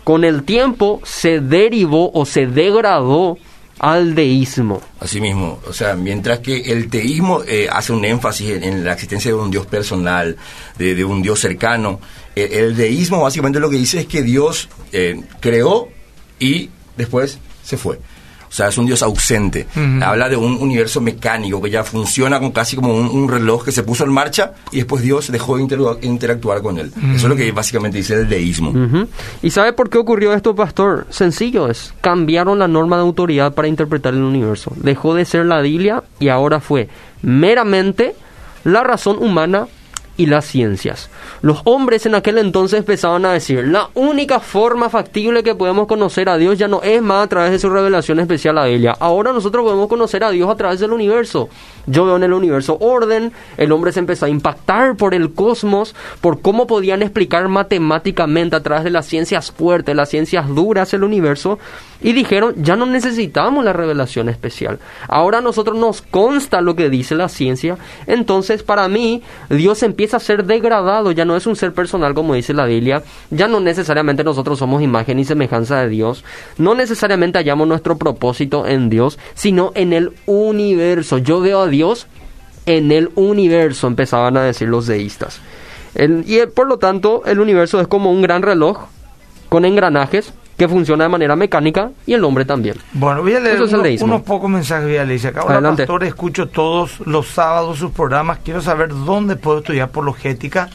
[0.05, 3.39] con el tiempo se derivó o se degradó
[3.79, 4.81] al deísmo.
[5.01, 9.31] Así mismo, o sea, mientras que el teísmo eh, hace un énfasis en, la existencia
[9.31, 10.37] de un Dios personal,
[10.79, 12.01] de, de un Dios cercano,
[12.35, 15.89] eh, el deísmo básicamente lo que dice es que Dios eh, creó
[16.39, 17.99] y después se fue.
[18.57, 19.67] O sea, es un Dios ausente.
[20.01, 23.71] Habla de un universo mecánico que ya funciona con casi como un, un reloj que
[23.71, 26.91] se puso en marcha y después Dios dejó de interactuar, interactuar con él.
[27.15, 28.73] Eso es lo que básicamente dice el deísmo.
[29.43, 31.07] ¿Y sabe por qué ocurrió esto, pastor?
[31.11, 34.73] Sencillo es, cambiaron la norma de autoridad para interpretar el universo.
[34.77, 36.89] Dejó de ser la Biblia y ahora fue
[37.21, 38.15] meramente
[38.65, 39.69] la razón humana
[40.17, 41.11] y las ciencias.
[41.43, 46.29] Los hombres en aquel entonces empezaban a decir, la única forma factible que podemos conocer
[46.29, 48.97] a Dios ya no es más a través de su revelación especial a la Biblia.
[48.99, 51.49] Ahora nosotros podemos conocer a Dios a través del universo.
[51.87, 55.95] Yo veo en el universo orden, el hombre se empezó a impactar por el cosmos,
[56.21, 61.05] por cómo podían explicar matemáticamente a través de las ciencias fuertes, las ciencias duras el
[61.05, 61.59] universo,
[62.03, 64.79] y dijeron, ya no necesitamos la revelación especial.
[65.09, 70.06] Ahora a nosotros nos consta lo que dice la ciencia, entonces para mí Dios empieza
[70.15, 73.61] a ser degradado, ya no es un ser personal como dice la Biblia, ya no
[73.61, 76.25] necesariamente nosotros somos imagen y semejanza de Dios,
[76.59, 81.19] no necesariamente hallamos nuestro propósito en Dios, sino en el universo.
[81.19, 82.07] Yo veo a Dios
[82.67, 85.41] en el universo, empezaban a decir los deístas.
[85.95, 88.87] Y eh, por lo tanto, el universo es como un gran reloj
[89.49, 92.77] con engranajes que funciona de manera mecánica y el hombre también.
[92.93, 93.61] Bueno, voy a leer
[94.03, 94.87] unos, pocos mensajes.
[94.87, 95.27] Voy a leer.
[95.27, 98.39] Acá, Hola, pastor, escucho todos los sábados sus programas.
[98.45, 100.69] Quiero saber dónde puedo estudiar apologética.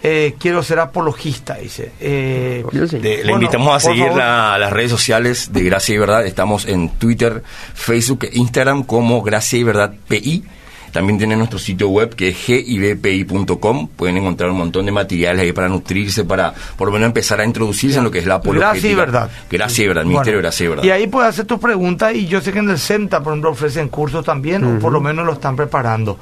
[0.00, 1.90] Eh, quiero ser apologista, dice.
[1.98, 3.00] Eh, sí.
[3.00, 6.24] Le Bueno, invitamos a seguir la- las redes sociales de Gracia y Verdad.
[6.24, 7.42] Estamos en Twitter,
[7.74, 10.44] Facebook e Instagram como Gracia y Verdad PI.
[10.92, 13.88] También tienen nuestro sitio web que es gibpi.com.
[13.88, 17.44] Pueden encontrar un montón de materiales ahí para nutrirse, para por lo menos empezar a
[17.44, 18.72] introducirse en lo que es la apologética.
[18.72, 19.30] Gracia y verdad.
[19.50, 20.84] Gracia y Verdad, Bueno, Ministerio de Gracia y Verdad.
[20.84, 23.50] Y ahí puedes hacer tus preguntas y yo sé que en el CENTA, por ejemplo,
[23.50, 26.18] ofrecen cursos también, o por lo menos lo están preparando.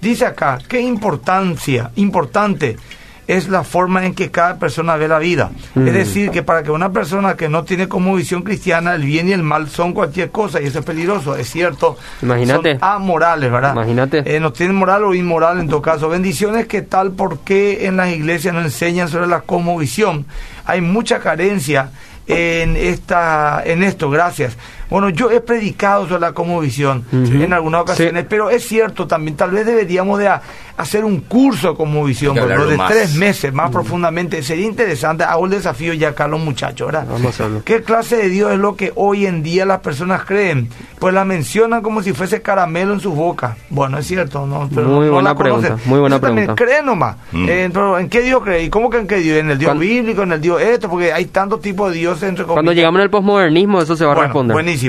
[0.00, 2.76] Dice acá, qué importancia, importante
[3.26, 5.50] es la forma en que cada persona ve la vida.
[5.74, 5.86] Mm.
[5.86, 9.28] Es decir, que para que una persona que no tiene como visión cristiana, el bien
[9.28, 11.96] y el mal son cualquier cosa, y eso es peligroso, es cierto.
[12.20, 12.78] Imagínate.
[12.78, 13.72] Son amorales, ¿verdad?
[13.72, 14.22] Imagínate.
[14.24, 16.08] Eh, no tienen moral o inmoral en todo caso.
[16.08, 17.12] Bendiciones, ¿qué tal?
[17.12, 20.26] ¿Por qué en las iglesias no enseñan sobre la cosmovisión?
[20.64, 21.90] Hay mucha carencia
[22.26, 24.56] en esta en esto, gracias.
[24.92, 27.42] Bueno, yo he predicado sobre la cosmovisión Ujú.
[27.42, 28.26] en algunas ocasiones, Sí.
[28.30, 30.42] pero es cierto también, tal vez deberíamos de a-
[30.76, 32.90] hacer un curso de cosmovisión, ejemplo, de más.
[32.90, 34.42] tres meses, más profundamente.
[34.42, 37.06] Sería interesante, hago el desafío ya acá a los muchachos, ¿verdad?
[37.08, 37.62] Vamos a hacerlo.
[37.64, 40.68] ¿Qué clase de Dios es lo que hoy en día las personas creen?
[40.98, 43.56] Pues la mencionan como si fuese caramelo en su boca.
[43.70, 44.68] Bueno, es cierto, ¿no?
[44.74, 45.60] Pero Muy no buena la conocen.
[45.62, 46.64] pregunta, muy buena Eso también pregunta.
[46.64, 47.16] Creen nomás.
[47.32, 47.46] Mm.
[47.48, 48.64] Eh, pero ¿En qué Dios cree?
[48.64, 49.38] ¿Y cómo que en qué Dios?
[49.38, 50.22] ¿En el Dios Cuando- bíblico?
[50.22, 50.88] ¿En el Dios esto?
[50.88, 52.76] Porque hay tantos tipos de dioses entre Cuando comillas.
[52.76, 54.54] llegamos en el posmodernismo, eso se va a responder.
[54.54, 54.81] Buenísimo.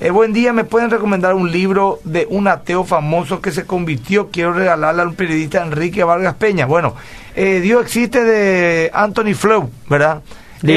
[0.00, 4.28] Eh, buen día, ¿me pueden recomendar un libro de un ateo famoso que se convirtió?
[4.30, 6.66] Quiero regalarle al periodista Enrique Vargas Peña.
[6.66, 6.94] Bueno,
[7.34, 10.22] eh, Dios existe de Anthony Flew, ¿verdad?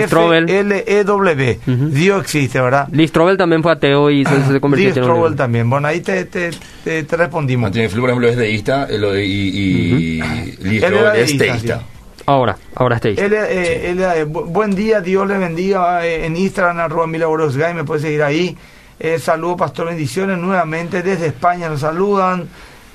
[0.08, 0.50] Strobel.
[0.50, 1.60] F-L-E-W.
[1.68, 1.90] Ujú.
[1.90, 2.88] Dios existe, ¿verdad?
[3.08, 5.70] Strobel también fue ateo y se, se convirtió Lee en un Strobel también.
[5.70, 6.50] Bueno, ahí te, te,
[6.84, 7.68] te, te respondimos.
[7.68, 11.86] Anthony Flew, por ejemplo, es deísta eh, y, y, era Strobel es deísta, sí.
[12.28, 13.20] Ahora, ahora estáis.
[13.20, 17.56] Él, eh, él, eh, bu- buen día, Dios le bendiga eh, en Instagram, arroba Milagros
[17.58, 18.58] Guy, me puede seguir ahí.
[19.00, 22.48] Eh, saludo, Pastor, bendiciones nuevamente desde España, nos saludan.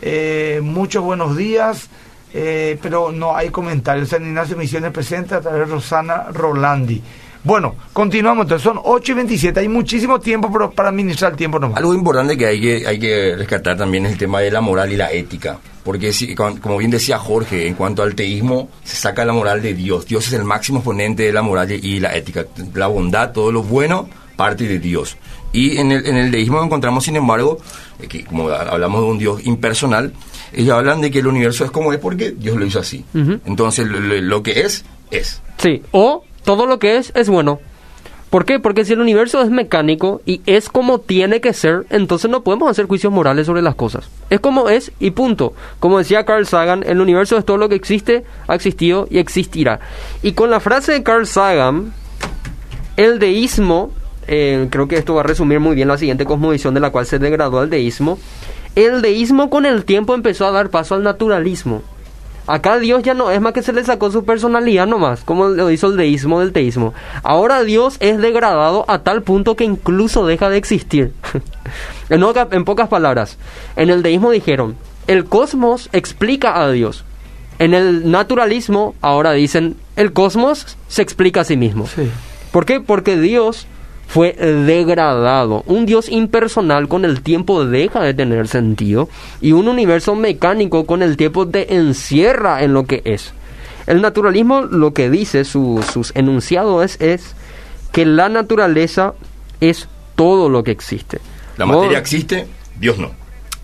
[0.03, 1.89] Eh, muchos buenos días,
[2.33, 4.09] eh, pero no hay comentarios.
[4.09, 7.03] San Ignacio Misiones presenta a través de Rosana Rolandi.
[7.45, 11.59] Bueno, continuamos, entonces son 8 y 27, hay muchísimo tiempo pero para administrar el tiempo
[11.59, 11.79] nomás.
[11.79, 14.93] Algo importante que hay que, hay que rescatar también es el tema de la moral
[14.93, 15.59] y la ética.
[15.85, 19.75] Porque, si- como bien decía Jorge, en cuanto al teísmo, se saca la moral de
[19.75, 20.07] Dios.
[20.07, 22.45] Dios es el máximo exponente de la moral y la ética.
[22.75, 25.17] La bondad, todo lo bueno, parte de Dios.
[25.53, 27.59] Y en el, en el deísmo encontramos, sin embargo,
[28.01, 30.13] eh, que como hablamos de un Dios impersonal,
[30.53, 33.05] ellos hablan de que el universo es como es porque Dios lo hizo así.
[33.15, 35.41] Entonces, lo, lo- lo que es, es.
[35.59, 37.59] Sí, o todo lo que es es bueno.
[38.31, 38.61] ¿Por qué?
[38.61, 42.71] Porque si el universo es mecánico y es como tiene que ser, entonces no podemos
[42.71, 44.09] hacer juicios morales sobre las cosas.
[44.31, 45.53] Es como es y punto.
[45.81, 49.81] Como decía Carl Sagan, el universo es todo lo que existe, ha existido y existirá.
[50.23, 51.93] Y con la frase de Carl Sagan,
[52.97, 53.91] el deísmo,
[54.29, 57.07] eh, creo que esto va a resumir muy bien la siguiente cosmovisión de la cual
[57.07, 58.17] se degradó al deísmo.
[58.77, 61.83] El deísmo con el tiempo empezó a dar paso al naturalismo.
[62.53, 65.71] Acá Dios ya no es más que se le sacó su personalidad nomás, como lo
[65.71, 66.95] hizo el deísmo del teísmo.
[67.23, 71.13] Ahora Dios es degradado a tal punto que incluso deja de existir.
[72.11, 73.39] en, oca- en pocas palabras,
[73.77, 77.05] en el deísmo dijeron, el cosmos explica a Dios.
[77.59, 81.87] En el naturalismo ahora dicen, el cosmos se explica a sí mismo.
[81.87, 82.11] Sí.
[82.53, 82.81] ¿Por qué?
[82.81, 83.67] Porque Dios
[84.13, 85.63] fue degradado.
[85.67, 89.09] Un Dios impersonal con el tiempo deja de tener sentido
[89.41, 93.33] y un universo mecánico con el tiempo te encierra en lo que es.
[93.87, 97.35] El naturalismo lo que dice, su- sus enunciados es, es
[97.93, 99.15] que la naturaleza
[99.61, 101.19] es todo lo que existe.
[101.57, 102.47] La materia existe,
[102.79, 103.11] Dios no.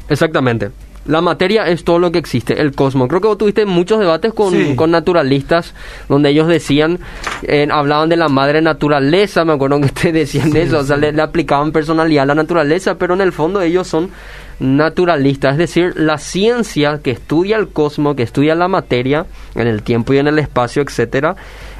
[0.09, 0.71] Exactamente.
[1.07, 3.09] La materia es todo lo que existe, el cosmos.
[3.09, 4.75] Creo que vos tuviste muchos debates con, Sí.
[4.77, 5.75] con naturalistas
[6.09, 6.99] donde ellos decían,
[7.43, 11.13] eh, hablaban de la madre naturaleza, me acuerdo que te decían eso, o sea, le,
[11.13, 14.11] le aplicaban personalidad a la naturaleza, pero en el fondo ellos son
[14.59, 19.83] naturalistas, es decir, la ciencia que estudia el cosmos, que estudia la materia en el
[19.83, 21.37] tiempo y en el espacio, etcétera,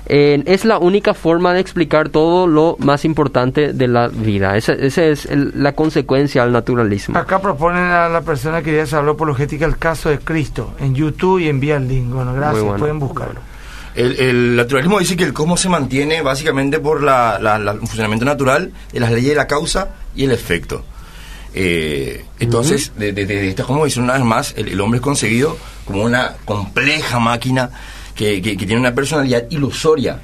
[0.09, 4.57] eh, es la única forma de explicar todo lo más importante de la vida.
[4.57, 7.19] Esa esa es el- la consecuencia al naturalismo.
[7.19, 11.41] Acá proponen a la persona que quería saber apologética el caso de Cristo en YouTube
[11.41, 12.09] y envía el link.
[12.13, 12.79] Bueno, gracias, bueno.
[12.79, 13.41] pueden buscarlo.
[13.95, 17.79] El, el naturalismo dice que el cosmos se mantiene básicamente por la, la- la- el
[17.81, 20.85] funcionamiento natural de las leyes de la causa y el efecto.
[21.55, 26.03] Eh, entonces, de, de, de esta una vez más, el, el hombre es concebido como
[26.05, 27.71] una compleja máquina
[28.17, 30.19] que, que- que tiene una personalidad ilusoria.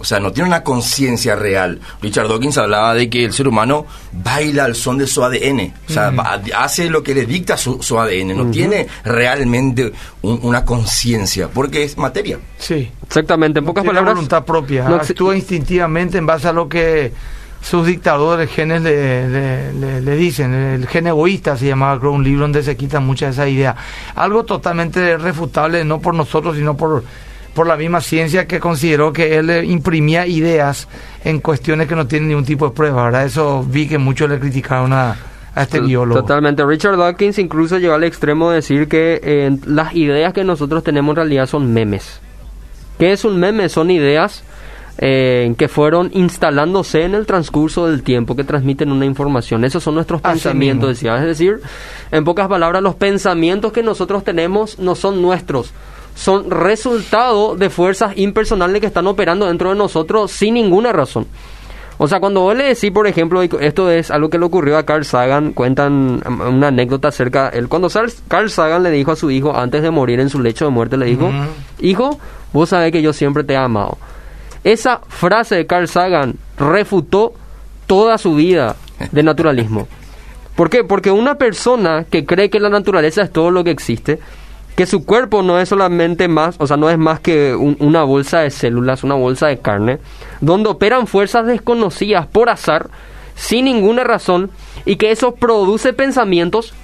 [0.00, 1.80] O sea, no tiene una conciencia real.
[2.00, 5.74] Richard Dawkins hablaba de que el ser humano baila al son de su ADN.
[5.88, 8.28] O sea, va- hace lo que le dicta su, su ADN.
[8.36, 12.38] No tiene realmente un- una conciencia, porque es materia.
[12.58, 12.88] Sí.
[13.04, 14.14] Exactamente, en pocas Tiene palabras.
[14.14, 14.88] voluntad propia.
[14.88, 17.12] no actúa instintivamente en base a lo que
[17.68, 20.54] sus dictadores genes le, le- le- le dicen.
[20.54, 23.76] El gen egoísta se llamaba, creo, un libro donde se quitan muchas de esas ideas.
[24.14, 27.02] Algo totalmente refutable, no por nosotros, sino por,
[27.54, 30.88] por la misma ciencia que consideró que él eh, imprimía ideas
[31.24, 33.04] en cuestiones que no tienen ningún tipo de prueba.
[33.04, 33.26] ¿verdad?
[33.26, 35.16] Eso vi que muchos le criticaron a,
[35.54, 36.20] a este biólogo.
[36.22, 36.64] Totalmente.
[36.64, 41.12] Richard Dawkins incluso llegó al extremo de decir que eh, las ideas que nosotros tenemos
[41.12, 42.20] en realidad son memes.
[42.98, 43.68] ¿Qué es un meme?
[43.68, 44.42] Son ideas
[44.98, 49.64] eh, que fueron instalándose en el transcurso del tiempo, que transmiten una información.
[49.64, 51.16] Esos son nuestros Así pensamientos, decía.
[51.16, 51.60] Es decir,
[52.10, 55.72] en pocas palabras, los pensamientos que nosotros tenemos no son nuestros.
[56.16, 61.26] Son resultado de fuerzas impersonales que están operando dentro de nosotros sin ninguna razón.
[62.00, 64.84] O sea, cuando vos le decís, por ejemplo, esto es algo que le ocurrió a
[64.84, 67.88] Carl Sagan, cuentan um, una anécdota acerca, él cuando
[68.28, 70.96] Carl Sagan le dijo a su hijo, antes de morir en su lecho de muerte,
[70.96, 71.30] le dijo,
[71.80, 72.18] hijo,
[72.52, 73.98] vos sabés que yo siempre te he amado.
[74.64, 77.32] Esa frase de Carl Sagan refutó
[77.86, 78.76] toda su vida
[79.12, 79.88] de naturalismo.
[80.56, 80.82] ¿Por qué?
[80.84, 84.18] Porque una persona que cree que la naturaleza es todo lo que existe,
[84.74, 88.02] que su cuerpo no es solamente más, o sea, no es más que un- una
[88.04, 89.98] bolsa de células, una bolsa de carne,
[90.40, 92.90] donde operan fuerzas desconocidas por azar,
[93.34, 94.50] sin ninguna razón,
[94.84, 96.74] y que eso produce pensamientos,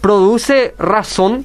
[0.00, 1.44] produce razón,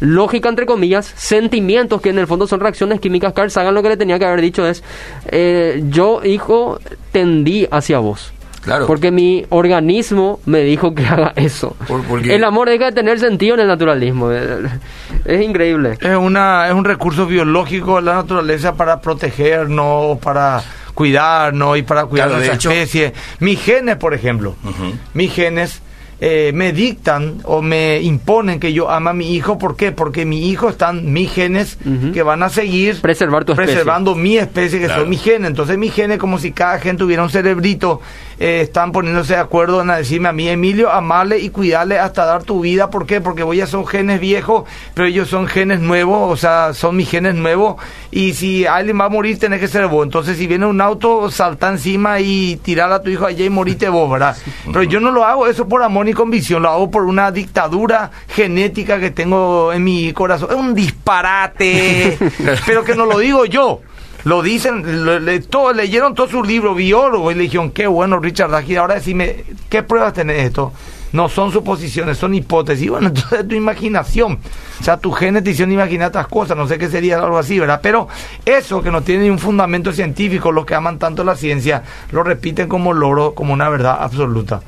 [0.00, 3.32] lógica entre comillas, sentimientos que en el fondo son reacciones químicas.
[3.32, 4.82] Carl Sagan lo que le tenía que haber dicho es,
[5.26, 6.78] eh, yo hijo
[7.12, 8.32] tendí hacia vos.
[8.60, 8.86] Claro.
[8.86, 11.74] Porque mi organismo me dijo que haga eso.
[11.86, 14.30] Por- porque- El amor deja de tener sentido en el naturalismo.
[15.24, 15.96] Es increíble.
[16.00, 20.62] Es, una, es un recurso biológico de la naturaleza para protegernos, para
[20.94, 23.12] cuidarnos y para cuidar Claro, de nuestra especie.
[23.40, 24.92] Mis genes, por ejemplo, Ujú.
[25.14, 25.80] mis genes
[26.20, 29.56] eh, me dictan o me imponen que yo ama a mi hijo.
[29.58, 29.92] ¿Por qué?
[29.92, 31.78] Porque mi hijo están mis genes
[32.12, 33.74] que van a seguir Preservar tu especie.
[33.74, 35.02] preservando mi especie, que Claro.
[35.02, 35.48] son mis genes.
[35.50, 38.00] Entonces mis genes, como si cada gen tuviera un cerebrito,
[38.40, 42.24] eh, están poniéndose de acuerdo en a decirme a mí, Emilio, amarle y cuidarle hasta
[42.24, 42.90] dar tu vida.
[42.90, 43.20] ¿Por qué?
[43.20, 47.10] Porque voy a son genes viejos, pero ellos son genes nuevos, o sea, son mis
[47.10, 47.76] genes nuevos.
[48.10, 50.04] Y si alguien va a morir, tenés que ser vos.
[50.04, 53.88] Entonces, si viene un auto, salta encima y tirar a tu hijo allá y morite
[53.88, 54.36] vos, ¿verdad?
[54.66, 58.10] Pero yo no lo hago eso por amor ni convicción, lo hago por una dictadura
[58.28, 60.48] genética que tengo en mi corazón.
[60.50, 62.16] Es un disparate,
[62.66, 63.80] pero que no lo digo yo.
[64.28, 68.18] Lo dicen, lo- le- todo, leyeron todo su libro, biólogo, y le dijeron, qué bueno,
[68.20, 70.72] Richard Dawkins, ahora decime, ¿qué pruebas tenés de esto?
[71.10, 72.90] No son suposiciones, son hipótesis.
[72.90, 74.38] Bueno, entonces tu imaginación,
[74.80, 77.58] o sea, tu genes te hicieron imaginar otras cosas, no sé qué sería algo así,
[77.58, 77.80] ¿verdad?
[77.82, 78.08] Pero
[78.44, 82.22] eso que no tiene ni un fundamento científico, los que aman tanto la ciencia, lo
[82.22, 84.60] repiten como loro, como una verdad absoluta.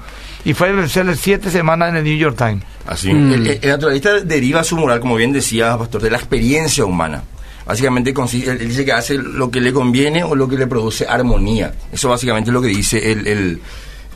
[0.47, 2.63] Y fue bestseller siete semanas en el New York Times.
[2.87, 3.13] Así.
[3.13, 3.33] Mm.
[3.35, 7.23] El, el naturalista deriva su moral, como bien decía Pastor, de la experiencia humana.
[7.71, 11.07] Básicamente consiste, él, dice que hace lo que le conviene o lo que le produce
[11.07, 11.73] armonía.
[11.93, 13.61] Eso básicamente es lo que dice el, el-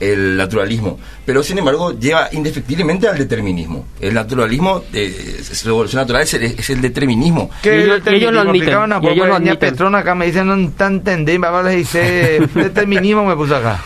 [0.00, 0.98] el naturalismo.
[1.24, 3.86] Pero sin embargo lleva indefectiblemente al determinismo.
[4.00, 7.48] El naturalismo, eh, es- es revolución natural, es el, es el determinismo.
[7.62, 8.10] Y ellos- determinismo?
[8.16, 9.70] ellos lo admiten, una y ellos poco, lo admiten.
[9.70, 13.80] Petrona acá me dicen, no tan entendí, me dice, determinismo me puso acá.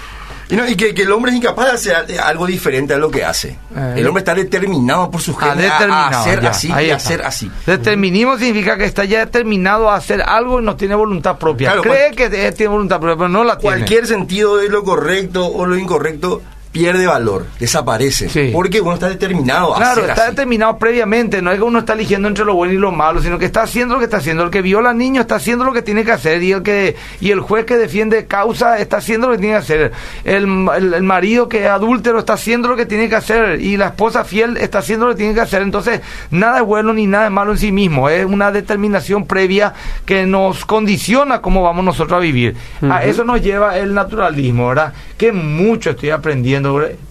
[0.50, 2.96] Y, no, y que, que el hombre es incapaz de hacer eh, algo diferente a
[2.98, 3.58] lo que hace.
[3.76, 3.94] Eh.
[3.96, 7.22] el hombre está determinado por su Ah, genes a- a, hacer ya, así y hacer
[7.22, 7.50] así.
[7.66, 11.72] Determinismo significa que está ya determinado a hacer algo y no tiene voluntad propia.
[11.72, 13.76] Claro, Cree que eh, tiene voluntad propia, pero no la tiene.
[13.76, 16.40] Cualquier sentido de lo correcto o lo incorrecto
[16.72, 18.28] pierde valor, desaparece.
[18.28, 18.50] Sí.
[18.52, 20.31] Porque uno está determinado a Claro, está así.
[20.31, 23.38] determinado previamente, no es que uno está eligiendo entre lo bueno y lo malo, sino
[23.38, 24.42] que está haciendo lo que está haciendo.
[24.44, 26.96] El que viola al niño está haciendo lo que tiene que hacer y el que
[27.20, 29.92] y el juez que defiende causa está haciendo lo que tiene que hacer.
[30.24, 33.76] El, el- el marido que es adúltero está haciendo lo que tiene que hacer y
[33.76, 35.62] la esposa fiel está haciendo lo que tiene que hacer.
[35.62, 36.00] Entonces,
[36.31, 39.72] nada es bueno ni nada es malo en sí mismo, es una determinación previa
[40.04, 42.57] que nos condiciona cómo vamos nosotros a vivir.
[42.88, 44.92] A eso nos lleva el naturalismo, ¿verdad?
[45.16, 46.57] Que mucho estoy aprendiendo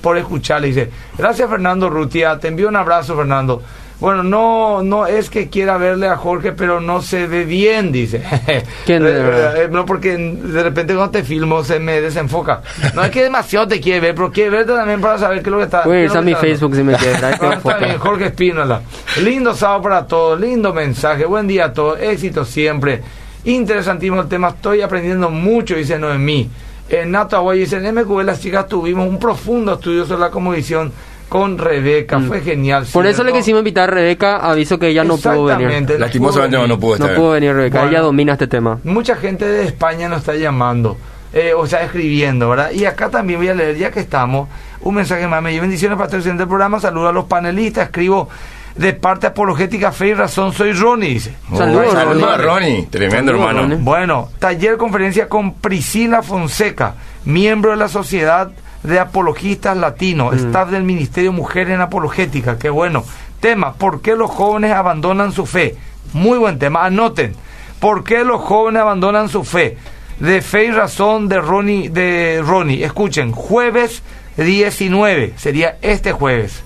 [0.02, 0.68] por escucharle.
[0.68, 3.62] Dice, gracias Fernando Rutia, te envío un abrazo Fernando.
[4.00, 8.22] Bueno, no no es que quiera verle a Jorge, pero no se ve bien, dice.
[8.86, 9.62] ¿Quién de Eh, verdad?
[9.64, 12.62] eh, No, porque de repente cuando te filmo se me desenfoca.
[12.94, 15.52] No es que demasiado te quiere ver, pero quiere verte también para saber qué es
[15.52, 16.36] lo que está Voy a irse a mi.
[16.36, 17.00] Facebook si me Ah,
[17.32, 17.54] enfoca.
[17.56, 18.82] está bien, Jorge Espínola.
[19.24, 23.02] Lindo sábado para todos, lindo mensaje, buen día a todos, éxito siempre.
[23.46, 26.48] Interesantísimo el tema, estoy aprendiendo mucho, dice Noemí.
[26.90, 30.92] En Nato Aguay dice, en MQB las chicas tuvimos un profundo estudio sobre la comodición
[31.28, 32.84] con Rebeca, fue genial.
[32.84, 32.94] Mm.
[32.94, 35.68] Por eso le quisimos invitar a Rebeca, aviso que ella no pudo venir.
[35.68, 37.18] Exactamente, no Lastimosamente pudo no, no pudo No estar.
[37.18, 37.92] pudo venir Rebeca, Bueno.
[37.92, 38.80] ella domina este tema.
[38.86, 40.98] Mucha gente de España nos está llamando,
[41.34, 42.72] eh, o sea, escribiendo, ¿verdad?
[42.72, 44.48] Y acá también voy a leer, ya que estamos,
[44.80, 45.44] un mensaje más.
[45.44, 48.30] Me dio bendiciones para el del programa, saludo a los panelistas, escribo
[48.78, 51.34] de parte apologética Fe y Razón, soy Ronnie, dice.
[51.56, 52.46] Saludos, Saludos a Ronnie.
[52.46, 52.88] Ronnie.
[52.90, 53.62] Tremendo Saludos, hermano.
[53.62, 53.84] Ronnie.
[53.84, 58.52] Bueno, taller conferencia con Priscila Fonseca, miembro de la Sociedad
[58.84, 63.04] de Apologistas Latinos, staff del Ministerio Mujer en Apologética, qué bueno.
[63.40, 65.76] Tema, ¿por qué los jóvenes abandonan su fe?
[66.14, 67.36] Muy buen tema, anoten.
[67.80, 69.78] ¿Por qué los jóvenes abandonan su fe?
[70.20, 72.84] De fe y razón de Ronnie, de Ronnie.
[72.84, 74.02] Escuchen, jueves
[74.38, 76.64] 19, sería este jueves.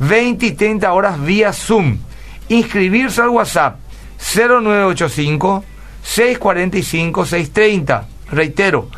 [0.00, 1.98] 20 y 30 horas vía Zoom.
[2.48, 3.78] Inscribirse al WhatsApp
[4.18, 5.64] 0985
[6.02, 8.08] 645 630.
[8.32, 8.88] Reitero,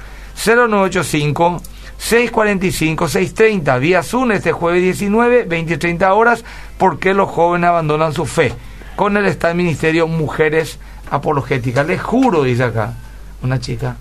[0.45, 1.63] 0985
[2.03, 6.45] 645-630, vía Zoom este jueves 19, 20 y 30 horas,
[6.77, 8.53] ¿por qué los jóvenes abandonan su fe?
[8.97, 10.81] Con el Estado Ministerio Mujeres
[11.11, 11.87] Apologéticas.
[11.87, 12.95] Les juro, dice acá
[13.43, 13.97] una chica,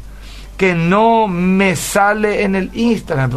[0.57, 3.31] que no me sale en el Instagram.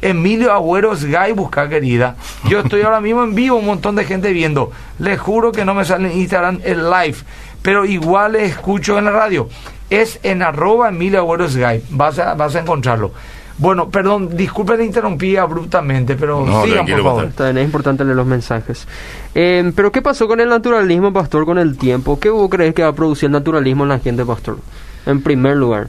[0.00, 2.16] Emilio Agüero Gay busca querida.
[2.48, 4.70] Yo estoy ahora mismo en vivo, un montón de gente viendo.
[4.98, 7.16] Les juro que no me sale en Instagram el live,
[7.62, 9.48] pero igual escucho en la radio.
[9.88, 11.82] Es en arroba Emilio Agüero Gay.
[11.90, 13.12] Vas a, vas a encontrarlo.
[13.58, 17.56] Bueno, perdón, disculpe le interrumpí abruptamente, pero sigan, por favor.
[17.56, 18.88] es importante leer los mensajes.
[19.34, 22.18] Eh, pero, ¿qué pasó con el naturalismo, pastor, con el tiempo?
[22.18, 24.58] ¿Qué vos crees que va a producir el naturalismo en la gente, pastor?
[25.06, 25.88] En primer lugar.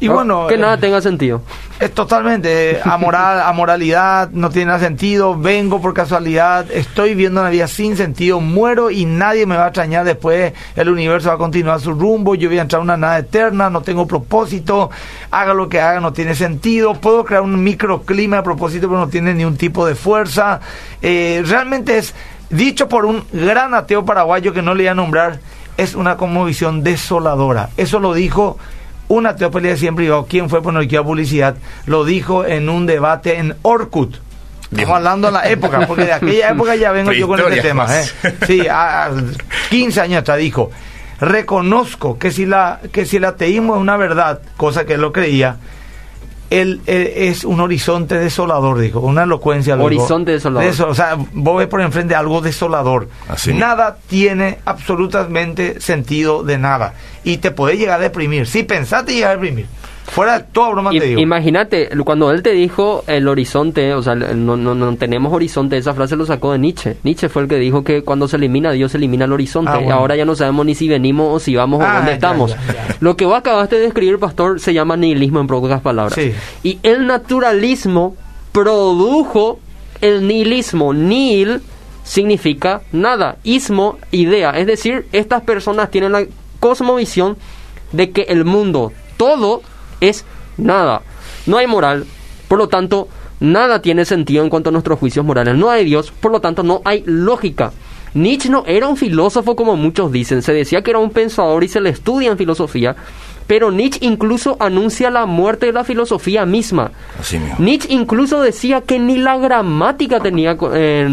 [0.00, 1.42] Y bueno, que nada eh, tenga sentido.
[1.78, 5.38] Es totalmente eh, amoral, amoralidad, no tiene nada sentido.
[5.38, 9.68] Vengo por casualidad, estoy viendo una vida sin sentido, muero y nadie me va a
[9.68, 10.54] extrañar después.
[10.74, 12.34] El universo va a continuar su rumbo.
[12.34, 14.90] Yo voy a entrar a una nada eterna, no tengo propósito.
[15.30, 16.94] Haga lo que haga, no tiene sentido.
[16.94, 20.60] Puedo crear un microclima de propósito, pero no tiene ni un tipo de fuerza.
[21.02, 22.14] Eh, realmente es
[22.48, 25.40] dicho por un gran ateo paraguayo que no le voy a nombrar.
[25.76, 27.68] Es una conmovisión desoladora.
[27.76, 28.58] Eso lo dijo
[29.10, 31.56] una teopelía siempre digo, ¿quién fue por no publicidad?
[31.86, 34.16] Lo dijo en un debate en Orkut.
[34.70, 37.88] Estamos hablando de la época, porque de aquella época ya vengo yo con este tema.
[37.92, 38.04] ¿eh?
[38.46, 39.10] Sí, a,
[39.70, 40.70] 15 años atrás dijo,
[41.20, 45.12] reconozco que si, la, que si el ateísmo es una verdad, cosa que él lo
[45.12, 45.56] creía,
[46.50, 49.76] él, es un horizonte desolador, dijo, una elocuencia.
[49.76, 50.88] Horizonte desolador.
[50.88, 53.08] o sea, vos ves por enfrente algo desolador.
[53.54, 56.94] Nada tiene absolutamente sentido de nada.
[57.22, 58.46] Y te puede llegar a deprimir.
[58.46, 59.66] Si pensaste llegar a deprimir.
[60.10, 61.20] Fuera toda broma te digo.
[61.20, 65.94] Imagínate, cuando él te dijo el horizonte, o sea, no, no, no, tenemos horizonte, esa
[65.94, 66.96] frase lo sacó de Nietzsche.
[67.04, 69.70] Nietzsche fue el que dijo que cuando se elimina Dios, se elimina el horizonte.
[69.70, 72.56] Ah, ahora ya no sabemos ni si venimos o si vamos o ah, dónde estamos.
[72.98, 76.18] Lo que vos acabaste de escribir, pastor, se llama nihilismo en pocas palabras.
[76.64, 78.16] Y el naturalismo
[78.50, 79.60] produjo
[80.00, 80.92] el nihilismo.
[80.92, 81.60] Nihil
[82.02, 83.36] significa nada.
[83.44, 84.50] Ismo, idea.
[84.50, 86.24] Es decir, estas personas tienen la
[86.58, 87.36] cosmovisión
[87.92, 89.62] de que el mundo, todo,
[90.00, 90.24] es
[90.56, 91.02] nada.
[91.46, 92.06] No hay moral,
[92.48, 93.08] por lo tanto,
[93.40, 95.54] nada tiene sentido en cuanto a nuestros juicios morales.
[95.56, 97.72] No hay Dios, por lo tanto, no hay lógica.
[98.12, 101.68] Nietzsche no era un filósofo como muchos dicen, se decía que era un pensador y
[101.68, 102.96] se le estudia en filosofía,
[103.46, 106.90] pero Nietzsche incluso anuncia la muerte de la filosofía misma.
[107.58, 110.56] Nietzsche incluso decía que ni la gramática tenía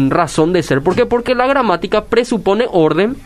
[0.08, 0.82] razón de ser.
[0.82, 1.06] ¿Por qué?
[1.06, 3.16] Porque la gramática presupone orden,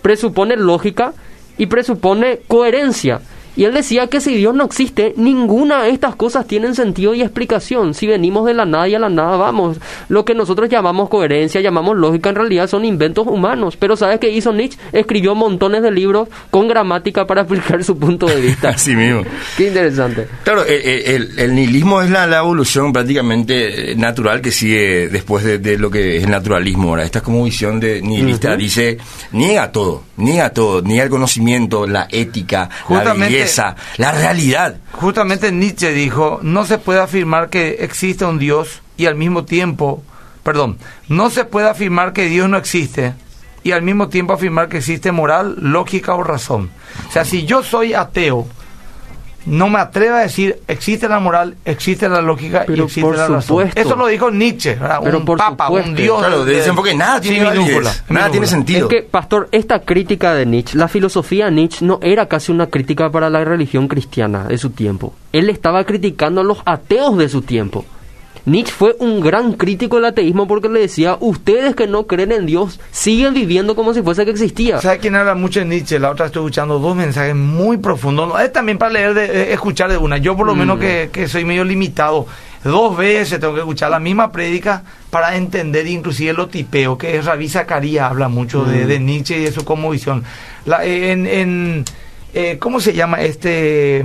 [0.00, 1.14] presupone lógica
[1.58, 3.20] y presupone coherencia.
[3.56, 7.22] Y él decía que si Dios no existe, ninguna de estas cosas tienen sentido y
[7.22, 7.94] explicación.
[7.94, 9.78] Si venimos de la nada y a la nada vamos.
[10.08, 13.76] Lo que nosotros llamamos coherencia, llamamos lógica, en realidad son inventos humanos.
[13.76, 14.78] Pero ¿sabes qué hizo Nietzsche?
[14.92, 18.70] Escribió montones de libros con gramática para explicar su punto de vista.
[18.70, 19.22] Así mismo.
[19.56, 20.26] Qué interesante.
[20.42, 26.16] Claro, el, nihilismo es la, evolución prácticamente eh, natural que sigue después de, lo que
[26.16, 26.90] es el naturalismo.
[26.90, 28.56] Ahora, esta es como visión de nihilista.
[28.56, 28.98] Dice,
[29.32, 34.76] niega todo, niega todo, niega el conocimiento, la ética, la belleza la realidad.
[34.92, 40.02] Justamente Nietzsche dijo, no se puede afirmar que existe un Dios y al mismo tiempo,
[40.42, 43.14] perdón, no se puede afirmar que Dios no existe
[43.62, 46.70] y al mismo tiempo afirmar que existe moral, lógica o razón.
[47.08, 48.46] O sea, si yo soy ateo,
[49.46, 53.70] no me atrevo a decir existe la moral, existe la lógica y existe la razón.
[53.74, 54.78] Eso lo dijo Nietzsche,
[55.12, 56.18] un papa, un dios.
[56.18, 57.44] Claro, dicen porque nada tiene
[58.08, 58.88] nada tiene sentido.
[58.88, 62.68] Es que, pastor, esta crítica de Nietzsche, la filosofía de Nietzsche no era casi una
[62.68, 65.14] crítica para la religión cristiana de su tiempo.
[65.32, 67.84] Él estaba criticando a los ateos de su tiempo.
[68.46, 72.46] Nietzsche fue un gran crítico del ateísmo porque le decía, ustedes que no creen en
[72.46, 74.80] Dios siguen viviendo como si fuese que existía.
[74.80, 75.98] ¿Sabe quién habla mucho de Nietzsche?
[75.98, 78.38] La otra estoy escuchando dos mensajes muy profundos.
[78.42, 80.18] Es también para leer, de, escuchar de una.
[80.18, 80.80] Yo por lo menos mm.
[80.80, 82.26] que, que soy medio limitado,
[82.62, 87.24] dos veces tengo que escuchar la misma prédica para entender inclusive lo tipeo, que es
[87.24, 88.88] Rabí Zacarías habla mucho de, mm.
[88.88, 90.22] de, Nietzsche y de su conmovisión.
[90.66, 91.84] La, en, en
[92.34, 94.04] eh, ¿Cómo se llama este...?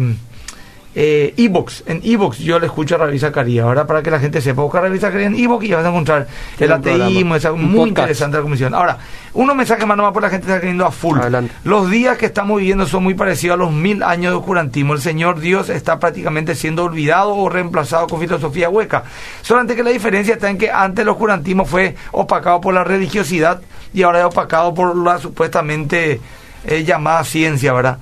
[0.95, 1.83] Eh, Evox.
[1.85, 3.65] En Evox yo le escucho a Ravi Zacarías.
[3.65, 5.89] Ahora, para que la gente sepa, buscar a Ravi Zacarías en Evox y vas a
[5.89, 6.27] encontrar
[6.59, 7.35] el ateísmo.
[7.35, 8.73] Es muy interesante la comisión.
[8.73, 8.97] Ahora,
[9.33, 11.19] uno mensaje más nomás por la gente está creyendo a full.
[11.63, 14.93] Los días que estamos viviendo son muy parecidos a los mil años de oscurantismo.
[14.93, 19.03] El Señor Dios está prácticamente siendo olvidado o reemplazado con filosofía hueca.
[19.41, 23.61] Solamente que la diferencia está en que antes el oscurantismo fue opacado por la religiosidad
[23.93, 26.19] y ahora es opacado por la supuestamente
[26.65, 27.99] eh, llamada ciencia, ¿verdad?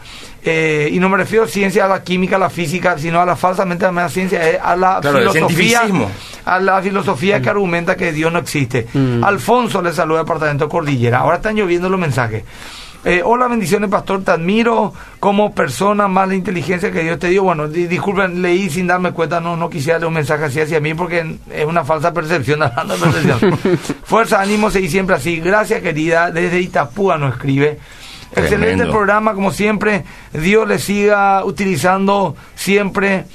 [0.49, 3.25] Eh, y no me refiero a ciencia a la química, a la física, sino a
[3.25, 5.01] la falsamente llamada ciencia, eh, a la
[5.33, 5.81] filosofía,
[6.45, 8.87] a la filosofía que argumenta que Dios no existe.
[8.93, 9.23] Mm.
[9.25, 11.19] Alfonso le saluda al departamento Cordillera.
[11.19, 12.43] Ahora están lloviendo los mensajes.
[13.05, 14.23] Eh, hola, bendiciones, pastor.
[14.23, 17.43] Te admiro como persona, más la inteligencia que Dios te dio.
[17.43, 20.79] Bueno, di- disculpen, leí sin darme cuenta, no, no quisiera leer un mensaje así hacia
[20.79, 23.57] mí porque es una falsa percepción, hablando de percepción.
[24.03, 25.39] Fuerza, ánimo, seguir siempre así.
[25.39, 26.31] Gracias, querida.
[26.31, 27.79] Desde Itapúa nos escribe.
[28.35, 30.03] Excelente programa, como siempre.
[30.33, 33.25] Dios le siga utilizando siempre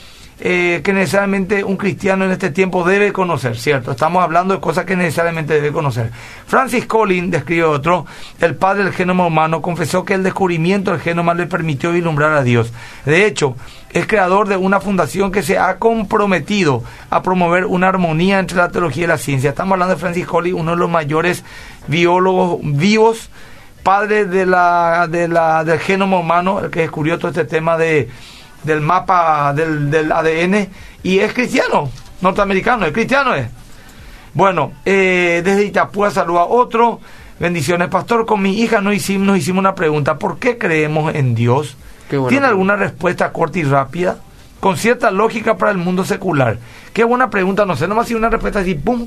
[0.44, 3.92] eh, que necesariamente un cristiano en este tiempo debe conocer, ¿cierto?
[3.92, 6.10] Estamos hablando de cosas que necesariamente debe conocer.
[6.48, 8.06] Francis Collins, describe otro,
[8.40, 12.42] el padre del genoma humano, confesó que el descubrimiento del genoma le permitió vislumbrar a
[12.42, 12.72] Dios.
[13.04, 13.54] De hecho,
[13.92, 18.70] es creador de una fundación que se ha comprometido a promover una armonía entre la
[18.70, 19.50] teología y la ciencia.
[19.50, 21.44] Estamos hablando de Francis Collins, uno de los mayores
[21.86, 23.30] biólogos vivos
[23.82, 28.08] padre de la, de la, del genoma humano, el que descubrió todo este tema de,
[28.62, 30.68] del mapa del, del ADN,
[31.02, 33.48] y es cristiano, norteamericano, es cristiano es.
[34.34, 37.00] Bueno, eh, desde Itapúa saluda a otro.
[37.38, 38.24] Bendiciones, pastor.
[38.24, 40.18] Con mi hija nos hicimos, nos hicimos una pregunta.
[40.18, 41.76] ¿Por qué creemos en Dios?
[42.08, 42.48] ¿Tiene pregunta.
[42.48, 44.18] alguna respuesta corta y rápida?
[44.60, 46.58] Con cierta lógica para el mundo secular.
[46.92, 49.06] Qué buena pregunta, no sé, nomás si una respuesta así, ¡pum!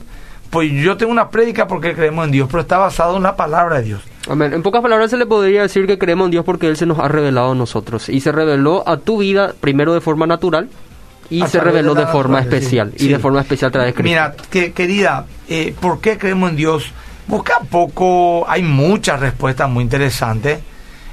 [0.49, 3.77] Pues yo tengo una prédica porque creemos en Dios, pero está basado en la palabra
[3.77, 4.01] de Dios.
[4.29, 4.53] Amén.
[4.53, 6.99] En pocas palabras se le podría decir que creemos en Dios porque Él se nos
[6.99, 8.09] ha revelado a nosotros.
[8.09, 10.69] Y se reveló a tu vida primero de forma natural
[11.29, 12.93] y A se reveló de forma especial.
[12.95, 14.09] sí, Y de forma especial a través de Cristo.
[14.09, 16.91] Mira, que, querida, eh, ¿por qué creemos en Dios?
[17.27, 20.59] Busca poco, hay muchas respuestas muy interesantes.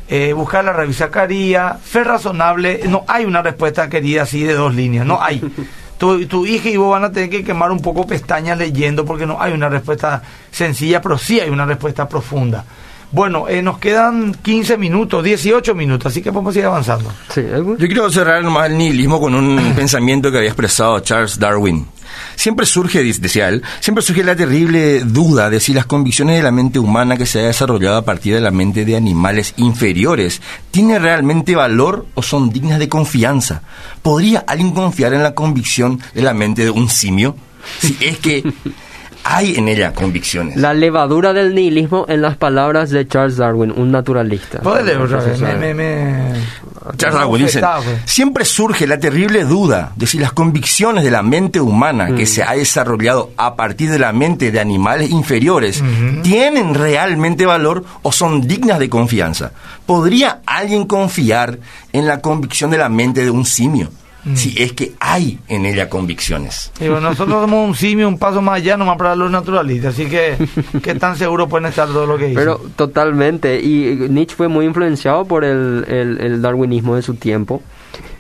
[0.09, 4.75] Eh, buscar la revista Caría, fe razonable, no hay una respuesta querida así de dos
[4.75, 5.41] líneas, no hay.
[6.03, 9.25] Tu, tu hija y vos van a tener que quemar un poco pestañas leyendo porque
[9.25, 12.65] no hay una respuesta sencilla, pero sí hay una respuesta profunda.
[13.13, 17.13] Bueno, eh, nos quedan 15 minutos, 18 minutos, así que podemos ir avanzando.
[17.29, 21.87] Sí, Yo quiero cerrar nomás el nihilismo con un pensamiento que había expresado Charles Darwin.
[22.37, 26.43] Siempre surge, dice- decía él, siempre surge la terrible duda de si las convicciones de
[26.43, 30.41] la mente humana que se ha desarrollado a partir de la mente de animales inferiores
[30.71, 33.63] tienen realmente valor o son dignas de confianza.
[34.03, 37.37] ¿Podría alguien confiar en la convicción de la mente de un simio?
[37.81, 38.43] Si es que
[39.25, 40.57] hay en ella convicciones.
[40.57, 44.61] La levadura del nihilismo en las palabras de Charles Darwin, un naturalista.
[45.41, 46.63] Me, me, me-
[46.97, 47.61] Charles Darwin dice,
[48.05, 52.17] siempre surge la terrible duda de si las convicciones de la mente humana Mm.
[52.17, 55.83] que se ha desarrollado a partir de la mente de animales inferiores
[56.23, 59.53] tienen realmente valor o son dignas de confianza.
[59.87, 61.59] ¿Podría alguien confiar
[61.93, 63.91] en la convicción de la mente de un simio?
[64.25, 64.37] Mm.
[64.37, 66.71] Si es que hay en ella convicciones.
[66.79, 69.95] Digo, nosotros somos un simio, un paso más allá, nomás para los naturalistas.
[69.95, 70.37] Así que,
[70.83, 72.37] ¿qué tan seguro pueden estar todo lo que dicen?
[72.37, 73.61] Pero totalmente.
[73.61, 77.63] Y Nietzsche fue muy influenciado por el, el- el darwinismo de su tiempo.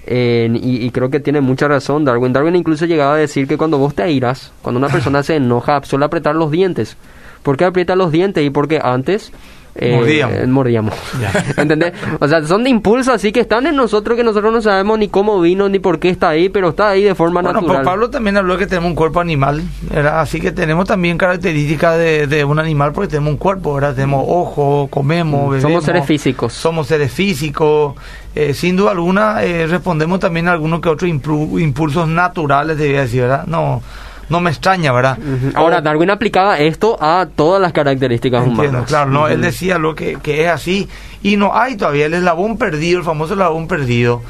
[0.04, 2.32] Eh, y, y creo que tiene mucha razón Darwin.
[2.32, 5.80] Darwin incluso llegaba a decir que cuando vos te airas, cuando una persona se enoja,
[5.84, 6.96] suele apretar los dientes.
[7.44, 8.44] ¿Por qué aprieta los dientes?
[8.44, 9.32] Y porque antes...
[9.74, 10.48] eh, Mordíamos.
[10.48, 10.94] mordíamos.
[11.56, 11.92] ¿Entendés?
[12.20, 15.08] O sea, son de impulsos así que están en nosotros que nosotros no sabemos ni
[15.08, 17.84] cómo vino ni por qué está ahí, pero está ahí de forma bueno, pues natural.
[17.84, 20.20] Pablo también habló que tenemos un cuerpo animal, ¿verdad?
[20.20, 23.94] Así que tenemos también características de, de un animal porque tenemos un cuerpo, ¿verdad?
[23.94, 25.62] Tenemos ojo, comemos, bebemos.
[25.62, 26.52] Somos seres físicos.
[26.52, 27.94] Somos seres físicos.
[28.34, 33.22] Eh, sin duda alguna, eh, respondemos también a algunos que otros impulsos naturales, debía decir,
[33.22, 33.46] ¿verdad?
[33.46, 33.82] No,
[34.28, 35.18] no me extraña, ¿verdad?
[35.54, 38.88] Ahora, O- Darwin aplicaba esto a todas las características Entiendo, humanas.
[38.88, 40.88] claro, no, él decía lo que, que es así
[41.22, 44.22] y no hay todavía el eslabón perdido, el famoso eslabón perdido.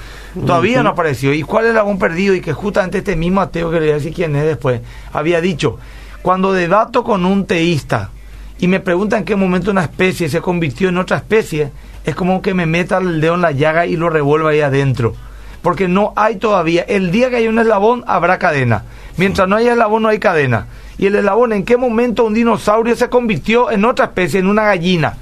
[0.46, 1.34] Todavía no apareció.
[1.34, 2.34] ¿Y cuál es el eslabón perdido?
[2.34, 4.80] Y que justamente este mismo ateo que le voy a decir quién es después,
[5.12, 5.78] había dicho,
[6.22, 8.10] cuando debato con un teísta
[8.58, 11.70] y me pregunta en qué momento una especie se convirtió en otra especie,
[12.06, 15.14] es como que me meta el dedo en la llaga y lo revuelva ahí adentro.
[15.60, 18.84] Porque no hay todavía, el día que hay un eslabón habrá cadena.
[19.16, 20.66] Mientras no haya eslabón no hay cadena.
[20.98, 24.62] Y el eslabón, ¿en qué momento un dinosaurio se convirtió en otra especie, en una
[24.64, 25.14] gallina?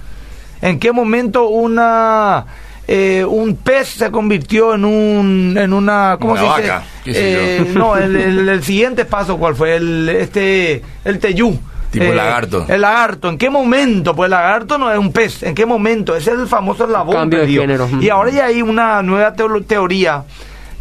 [0.63, 2.45] ¿En qué momento una
[2.87, 6.69] eh, un pez se convirtió en un en una ¿cómo Una se dice?
[6.71, 11.59] vaca, sé Eh, no, el, el- el siguiente paso cuál fue el este el teyú.
[11.91, 12.67] Tipo el lagarto.
[12.69, 14.15] El lagarto, ¿en qué momento?
[14.15, 16.15] Pues el lagarto no es un pez, ¿en qué momento?
[16.15, 17.89] Ese es el famoso eslabón Cambio de género.
[18.01, 20.23] Y ahora ya hay una nueva teoría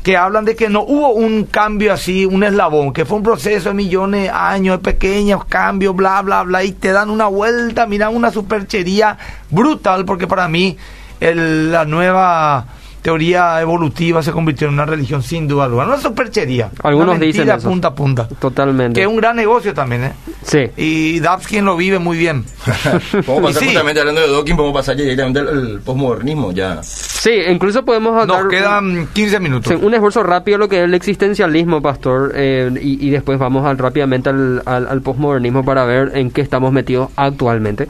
[0.04, 3.70] que hablan de que no hubo un cambio así, un eslabón, que fue un proceso
[3.70, 7.86] de millones de años, de pequeños cambios, bla, bla, bla, y te dan una vuelta,
[7.86, 9.18] mira, una superchería
[9.50, 10.78] brutal, porque para mí
[11.20, 12.66] la nueva
[13.02, 16.70] teoría evolutiva se convirtió en una religión sin duda alguna, una superchería.
[16.84, 17.70] Algunos una dicen eso.
[17.70, 18.28] punta a punta.
[18.28, 18.95] Totalmente.
[19.00, 20.12] Que es un gran negocio también, ¿eh?
[20.43, 20.70] Sí.
[20.78, 22.43] Y Dapskin lo vive muy bien.
[23.26, 23.66] Podemos pasar sí.
[23.68, 26.82] justamente hablando de Dawkins, podemos pasar directamente al, al posmodernismo ya.
[26.84, 29.74] Sí, incluso podemos Nos quedan 15 minutos.
[29.74, 33.38] sí, un esfuerzo rápido a lo que es el existencialismo, pastor, eh, y, y después
[33.39, 37.88] vamos al, rápidamente al, al, al posmodernismo para ver en qué estamos metidos actualmente.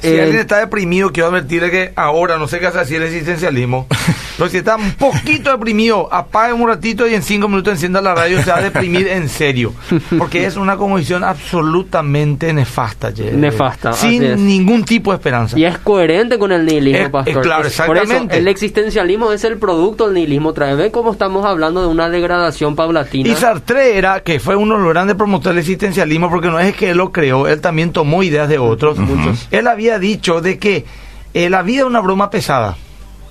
[0.00, 3.02] Si Eh, alguien está deprimido, quiero advertirle que ahora, no sé qué hace así el
[3.02, 3.86] existencialismo,
[4.40, 8.14] pero si está un poquito deprimido, apague un ratito y en cinco minutos encienda la
[8.14, 9.72] radio, se va a deprimir en serio.
[10.18, 13.12] Porque es una condición absolutamente nefasta.
[13.12, 13.30] che.
[13.32, 14.38] Nefasta, Sin así es.
[14.40, 15.58] ningún tipo de esperanza.
[15.58, 17.42] Y es coherente con el nihilismo, Es- es pastor.
[17.42, 18.34] claro, Por exactamente.
[18.34, 20.48] eso, el existencialismo es el producto del nihilismo.
[20.50, 23.28] Otra vez, ¿Ve cómo estamos hablando de una degradación paulatina?
[23.28, 26.74] Y Sartre era, que fue uno de los grandes promotores del existencialismo, porque no es
[26.74, 28.96] que él lo creó, él también tomó ideas de otros.
[28.98, 29.46] Muchos.
[29.50, 30.86] Él había dicho de que
[31.34, 32.76] eh, la vida es una broma pesada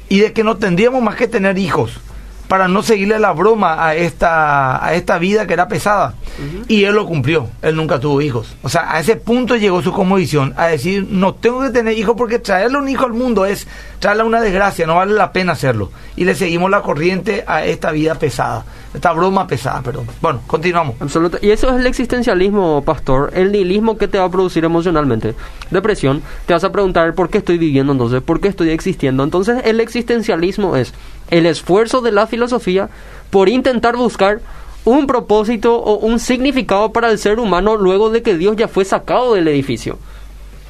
[0.10, 2.00] y de que no tendríamos más que tener hijos
[2.50, 6.16] para no seguirle la broma a esta, a esta vida que era pesada.
[6.68, 8.56] Y él lo cumplió, él nunca tuvo hijos.
[8.64, 12.16] O sea, a ese punto llegó su conmovisión, a decir, no tengo que tener hijos
[12.18, 13.68] porque traerle un hijo al mundo es
[14.00, 15.92] traerle una desgracia, no vale la pena hacerlo.
[16.16, 20.08] Y le seguimos la corriente a esta vida pesada, esta broma pesada, perdón.
[20.20, 20.96] Bueno, continuamos.
[21.00, 21.38] Absoluta.
[21.42, 23.30] Y eso es el existencialismo, pastor.
[23.36, 25.36] El nihilismo que te va a producir emocionalmente.
[25.70, 26.24] Depresión.
[26.48, 29.24] Te vas a preguntar por qué estoy viviendo entonces, por qué estoy existiendo.
[29.24, 30.96] Entonces, el existencialismo es
[31.30, 32.90] el esfuerzo de la filosofía
[33.30, 34.40] por intentar buscar
[34.86, 38.86] un propósito o un significado para el ser humano luego de que Dios ya fue
[38.86, 40.00] sacado del edificio.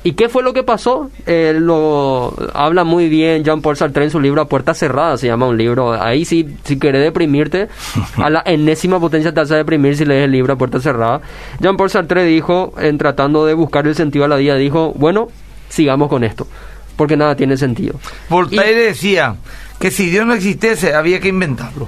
[0.02, 1.12] ¿Y qué fue lo que pasó?
[1.26, 5.46] Eh, lo habla muy bien Jean-Paul Sartre en su libro A Puerta Cerrada, se llama
[5.48, 5.92] un libro.
[5.92, 7.68] Ahí sí, si querés deprimirte,
[8.16, 11.20] a la enésima potencia te vas a deprimir si lees el libro A Puerta Cerrada.
[11.60, 15.28] Jean-Paul Sartre dijo, en tratando de buscar el sentido a la vida, dijo, bueno,
[15.68, 16.48] sigamos con esto,
[16.96, 17.96] porque nada tiene sentido.
[18.30, 19.36] Voltaire Y- decía
[19.80, 21.88] que si Dios no existiese, había que inventarlo.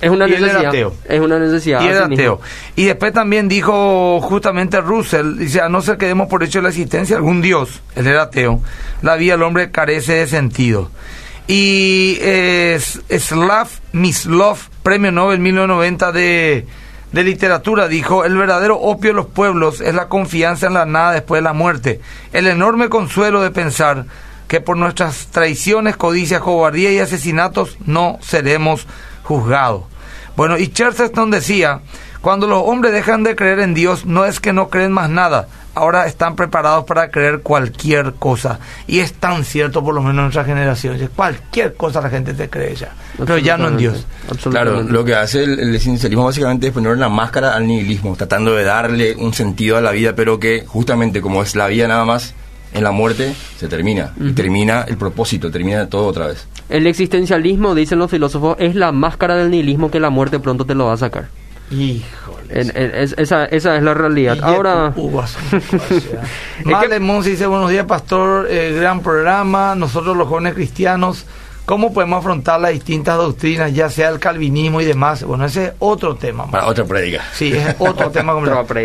[0.00, 0.68] Es una Y él era necesidad.
[0.68, 0.94] ateo.
[1.08, 1.80] Es una necesidad.
[1.82, 2.40] Y era ateo.
[2.74, 6.70] Y después también dijo justamente Russell, dice, a no ser que demos por hecho la
[6.70, 8.60] existencia de algún Dios, él era ateo,
[9.02, 10.90] la vida del hombre carece de sentido.
[11.46, 16.66] Y eh, Slav Mislov, premio Nobel 1990 de,
[17.12, 21.12] de literatura, dijo, el verdadero opio de los pueblos es la confianza en la nada
[21.12, 22.00] después de la muerte,
[22.32, 24.06] el enorme consuelo de pensar
[24.52, 28.86] que por nuestras traiciones, codicias, cobardía y asesinatos no seremos
[29.22, 29.84] juzgados.
[30.36, 31.80] Bueno, y Chesterton decía,
[32.20, 35.48] cuando los hombres dejan de creer en Dios, no es que no creen más nada,
[35.74, 38.58] ahora están preparados para creer cualquier cosa.
[38.86, 42.34] Y es tan cierto, por lo menos en nuestra generación, que cualquier cosa la gente
[42.34, 44.06] te cree ya, pero ya no en Dios.
[44.30, 44.80] Absolutamente.
[44.82, 48.54] Claro, lo que hace el, el existencialismo básicamente es poner una máscara al nihilismo, tratando
[48.54, 52.04] de darle un sentido a la vida, pero que justamente como es la vida nada
[52.04, 52.34] más,
[52.74, 54.12] en la muerte se termina.
[54.20, 56.46] Y termina el propósito, termina todo otra vez.
[56.68, 60.74] El existencialismo, dicen los filósofos, es la máscara del nihilismo que la muerte pronto te
[60.74, 61.28] lo va a sacar.
[61.70, 62.42] Híjole.
[62.60, 64.38] En- en- es- esa, esa es la realidad.
[64.42, 64.92] Ahora,
[66.64, 69.74] Male Monsi dice, buenos días, pastor, eh, gran programa.
[69.74, 71.24] Nosotros los jóvenes cristianos,
[71.72, 75.24] ¿cómo podemos afrontar las distintas doctrinas, ya sea el calvinismo y demás?
[75.24, 76.46] Bueno, ese es otro tema.
[76.50, 77.24] Para otra prédica.
[77.32, 78.34] Sí, es otro tema.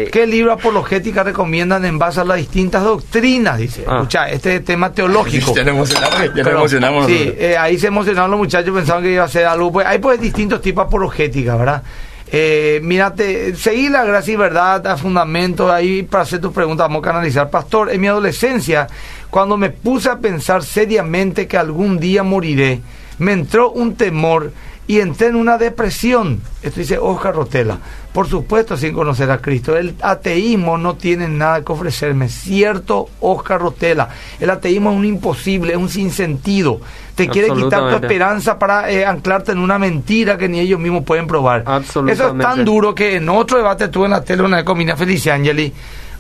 [0.10, 3.58] ¿Qué libro apologética recomiendan en base a las distintas doctrinas?
[3.58, 3.84] Dice.
[3.86, 3.96] Ah.
[3.96, 5.54] Escucha, este es tema teológico.
[5.54, 7.06] Ya nos emocionamos, ya nos Pero, emocionamos.
[7.08, 9.70] Sí, eh, ahí se emocionaron los muchachos, pensaban que iba a ser algo.
[9.70, 11.84] Pues, hay pues distintos tipos de apologética, ¿verdad?
[12.30, 17.00] Eh, mírate, seguí la gracia y verdad a fundamento ahí para hacer tus preguntas, vamos
[17.00, 17.50] a canalizar.
[17.50, 18.88] Pastor, en mi adolescencia,
[19.30, 22.82] cuando me puse a pensar seriamente que algún día moriré,
[23.18, 24.52] me entró un temor
[24.88, 26.42] y entré en una depresión.
[26.64, 27.78] Esto dice Oscar Rotela.
[28.14, 29.78] Por supuesto, sin conocer a Cristo.
[29.78, 32.30] El ateísmo no tiene nada que ofrecerme.
[32.30, 34.10] Cierto, Oscar Rotela.
[34.40, 36.80] El ateísmo es un imposible, es un sinsentido.
[37.16, 41.04] Te quiere quitar tu esperanza para eh, anclarte en una mentira que ni ellos mismos
[41.04, 41.66] pueden probar.
[41.80, 44.78] Eso es tan duro que en otro debate tuve en la tele una vez con
[44.78, 45.74] Mina Feliciangeli.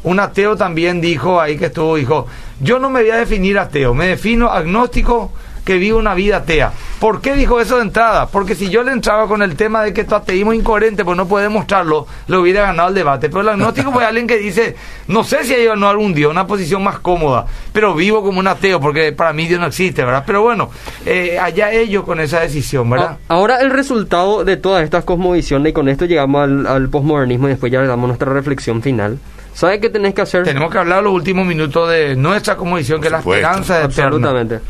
[0.03, 2.27] Un ateo también dijo ahí que estuvo, dijo,
[2.59, 5.31] yo no me voy a definir ateo, me defino agnóstico
[5.67, 6.71] que vive una vida atea.
[6.97, 8.27] ¿Por qué dijo eso de entrada?
[8.27, 11.17] Porque si yo le entraba con el tema de que tu ateísmo es incoherente, pues
[11.17, 13.27] no puede demostrarlo, le hubiera ganado el debate.
[13.27, 14.77] Pero el agnóstico pues alguien que dice,
[15.09, 18.39] no sé si hay o no algún Dios, una posición más cómoda, pero vivo como
[18.39, 20.23] un ateo, porque para mí Dios no existe, ¿verdad?
[20.25, 20.69] Pero bueno,
[21.05, 23.17] eh, allá ellos con esa decisión, ¿verdad?
[23.27, 27.51] ahora el resultado de todas estas cosmovisiones, y con esto llegamos al, al posmodernismo y
[27.51, 29.19] después ya le damos nuestra reflexión final.
[29.53, 30.43] ¿Sabes qué tenés que hacer?
[30.43, 34.61] Tenemos que hablar los últimos minutos de nuestra conmovisión, que es la esperanza de eterna.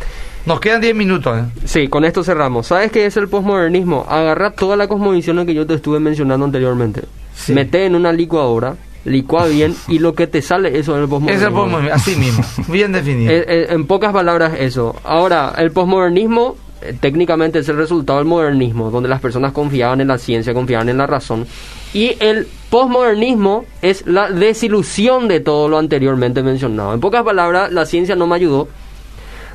[0.48, 1.44] Nos quedan 10 minutos, ¿eh?
[1.66, 2.68] Sí, con esto cerramos.
[2.68, 4.06] ¿Sabes qué es el posmodernismo?
[4.08, 7.02] Agarra toda la cosmovisión que yo te estuve mencionando anteriormente.
[7.36, 7.52] Sí.
[7.52, 11.10] Mete en una licuadora, licua bien y lo que te sale, eso es el Es
[11.10, 11.48] posmodernismo.
[11.50, 13.30] el posmodernismo, así mismo, bien definido.
[13.30, 14.96] Eh, eh, en pocas palabras eso.
[15.04, 20.08] Ahora, el posmodernismo eh, técnicamente es el resultado del modernismo, donde las personas confiaban en
[20.08, 21.46] la ciencia, confiaban en la razón.
[21.94, 26.94] Y el posmodernismo es la desilusión de todo lo anteriormente mencionado.
[26.94, 28.70] En pocas palabras, la ciencia no me ayudó.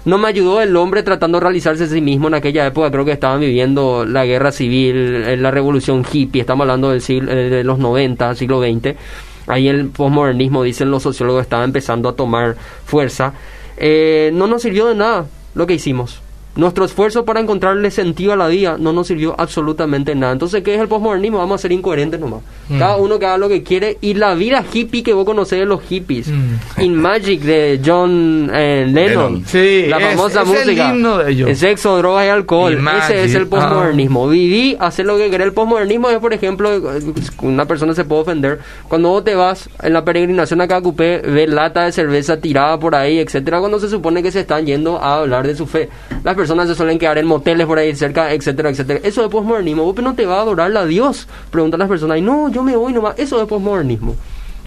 [0.05, 2.91] No me ayudó el hombre tratando de realizarse a sí mismo en aquella época.
[2.91, 6.41] Creo que estaban viviendo la guerra civil, eh, la revolución hippie.
[6.41, 8.97] Estamos hablando del siglo, eh, de los 90, siglo XX.
[9.47, 13.33] Ahí el posmodernismo, dicen los sociólogos, estaba empezando a tomar fuerza.
[13.77, 16.21] Eh, no nos sirvió de nada lo que hicimos.
[16.55, 20.35] Nuestro esfuerzo para encontrarle sentido a la vida no nos sirvió absolutamente nada.
[20.35, 21.39] Entonces, ¿qué es el postmodernismo?
[21.39, 22.41] Vamos a ser incoherentes nomás.
[22.69, 22.79] Mm.
[22.79, 23.97] Cada uno que haga lo que quiere.
[24.03, 26.29] Y la vida hippie que vos conocés de los hippies.
[26.29, 26.81] Mm.
[26.83, 29.33] In Magic de John eh, Lennon.
[29.35, 29.45] Lennon.
[29.47, 30.89] Sí, la es- famosa es el música.
[30.91, 31.49] himno de ellos.
[31.49, 32.73] El sexo, drogas y alcohol.
[32.75, 34.29] In Ese es el Magic, postmodernismo.
[34.29, 35.47] Viví, hacer lo que querés.
[35.47, 37.01] El postmodernismo es, por ejemplo, eh,
[37.41, 38.59] una persona se puede ofender.
[38.89, 42.95] Cuando vos te vas en la peregrinación a Cacupé, ves lata de cerveza tirada por
[42.95, 45.89] ahí, etcétera, cuando se supone que se están yendo a hablar de su fe.
[46.25, 48.99] Las personas se suelen quedar en moteles por ahí cerca, etcétera, etcétera.
[49.05, 49.85] Eso es postmodernismo.
[49.85, 51.29] Vos no te va a adorar a Dios.
[51.53, 53.15] Preguntan las personas, y no, yo me voy nomás.
[53.17, 54.17] Eso es postmodernismo.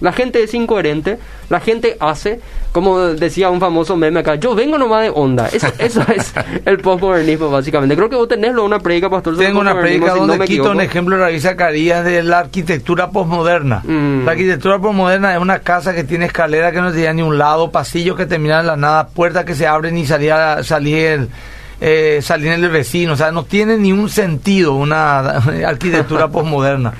[0.00, 1.18] La gente es incoherente,
[1.48, 2.40] la gente hace,
[2.72, 5.48] como decía un famoso meme acá, yo vengo nomás de onda.
[5.48, 6.34] Eso, eso es
[6.66, 7.96] el postmodernismo, básicamente.
[7.96, 9.38] Creo que vos tenés una predica, pastor.
[9.38, 13.10] Tengo una predica si no donde me quito un ejemplo de Zacarías de la arquitectura
[13.10, 13.82] posmoderna.
[13.84, 14.26] Mm.
[14.26, 17.70] La arquitectura posmoderna es una casa que tiene escalera que no tiene ni un lado,
[17.70, 21.30] pasillos que terminan en la nada, puertas que se abren y salía, salía el,
[21.80, 23.12] eh, salir el vecino.
[23.12, 25.18] O sea, no tiene ni un sentido una
[25.66, 26.92] arquitectura posmoderna.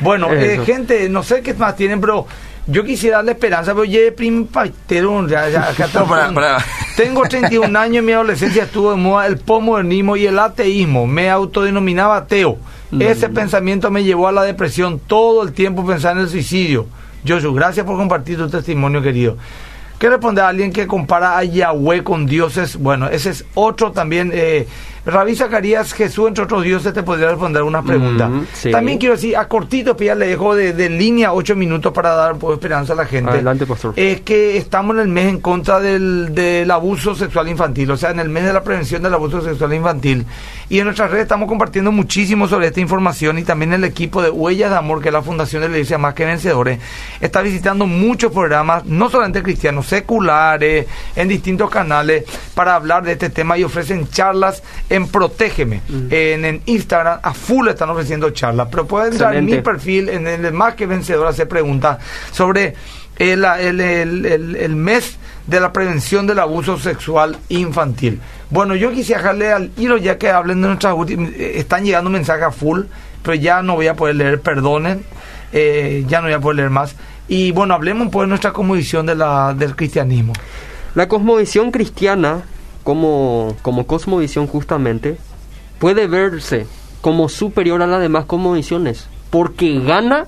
[0.00, 2.26] Bueno, eh, gente, no sé qué más tienen, pero
[2.66, 4.46] yo quisiera darle esperanza, pero ya prim
[5.28, 6.64] ya, ya, acá No, para- para-
[6.96, 11.06] Tengo 31 años, mi adolescencia estuvo de moda el posmodernismo y el ateísmo.
[11.06, 12.58] Me autodenominaba ateo.
[12.98, 16.86] Ese pensamiento me llevó a la depresión todo el tiempo pensar en el suicidio.
[17.26, 19.36] Joshua, gracias por compartir tu testimonio, querido.
[19.98, 22.76] ¿Qué responde a alguien que compara a Yahweh con dioses?
[22.76, 24.30] Bueno, ese es otro también.
[24.32, 24.68] Eh,
[25.08, 28.30] Rabí Zacarías, Jesús entre otros dioses, te podría responder unas preguntas.
[28.52, 28.70] Sí.
[28.70, 32.10] También quiero decir, a cortito, pues ya le dejo de, de línea ocho minutos para
[32.10, 33.30] dar un poco de esperanza a la gente.
[33.30, 33.94] Adelante, pastor.
[33.96, 38.10] Es que estamos en el mes en contra del, del abuso sexual infantil, o sea,
[38.10, 40.26] en el mes de la prevención del abuso sexual infantil.
[40.68, 44.28] Y en nuestras redes estamos compartiendo muchísimo sobre esta información y también el equipo de
[44.28, 46.80] Huellas de Amor, que es la Fundación de la Iglesia Más que Vencedores,
[47.20, 50.86] está visitando muchos programas, no solamente cristianos, seculares,
[51.16, 55.80] en distintos canales, para hablar de este tema y ofrecen charlas en Protégeme.
[56.10, 60.26] En, en Instagram, a full están ofreciendo charlas, pero pueden entrar en mi perfil, en
[60.26, 61.98] el Más que Vencedor, hacer preguntas
[62.32, 62.74] sobre
[63.18, 68.20] el, el- el- mes de la prevención del abuso sexual infantil.
[68.50, 71.30] Bueno, yo quisiera dejarle al hilo ya que hablen de nuestras últimas...
[71.32, 72.82] eh, Están llegando mensajes a full,
[73.22, 75.04] pero ya no voy a poder leer, perdonen,
[75.52, 76.94] eh, ya no voy a poder leer más.
[77.28, 80.32] Y bueno, hablemos un poco de nuestra cosmovisión de la, del cristianismo.
[80.94, 82.42] La cosmovisión cristiana,
[82.88, 85.18] como, como cosmovisión justamente,
[85.78, 86.66] puede verse
[87.02, 90.24] como superior a las demás cosmovisiones, porque gana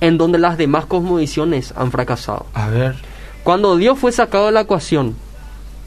[0.00, 2.46] en donde las demás cosmovisiones han fracasado.
[2.54, 2.96] A ver.
[3.44, 5.14] Cuando Dios fue sacado de la ecuación,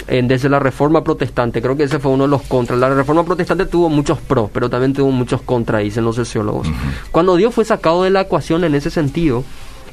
[0.07, 2.79] en- desde la reforma protestante, creo que ese fue uno de los contras.
[2.79, 6.65] La reforma protestante tuvo muchos pros, pero también tuvo muchos contras, dicen los sociólogos.
[7.11, 9.43] Cuando Dios fue sacado de la ecuación en ese sentido,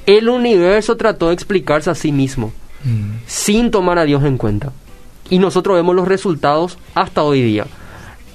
[0.07, 2.53] el universo trató de explicarse a sí mismo
[2.85, 3.18] Mm.
[3.27, 4.70] sin tomar a Dios en cuenta.
[5.33, 7.64] Y nosotros vemos los resultados hasta hoy día.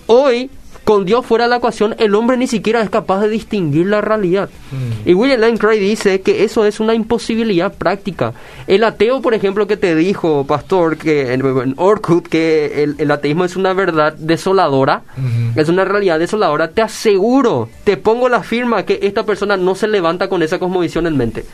[0.08, 0.50] Hoy,
[0.84, 4.02] con Dios fuera de la ecuación, el hombre ni siquiera es capaz de distinguir la
[4.02, 4.50] realidad.
[4.72, 5.08] Mm.
[5.08, 8.34] Y William Lane Craig dice que eso es una imposibilidad práctica.
[8.66, 13.45] El ateo, por ejemplo, que te dijo, pastor, que en, Orkut, que el, el ateísmo
[13.45, 15.04] es una verdad desoladora,
[15.56, 19.88] es una realidad desoladora, te aseguro, te pongo la firma que esta persona no se
[19.88, 21.45] levanta con esa cosmovisión en mente.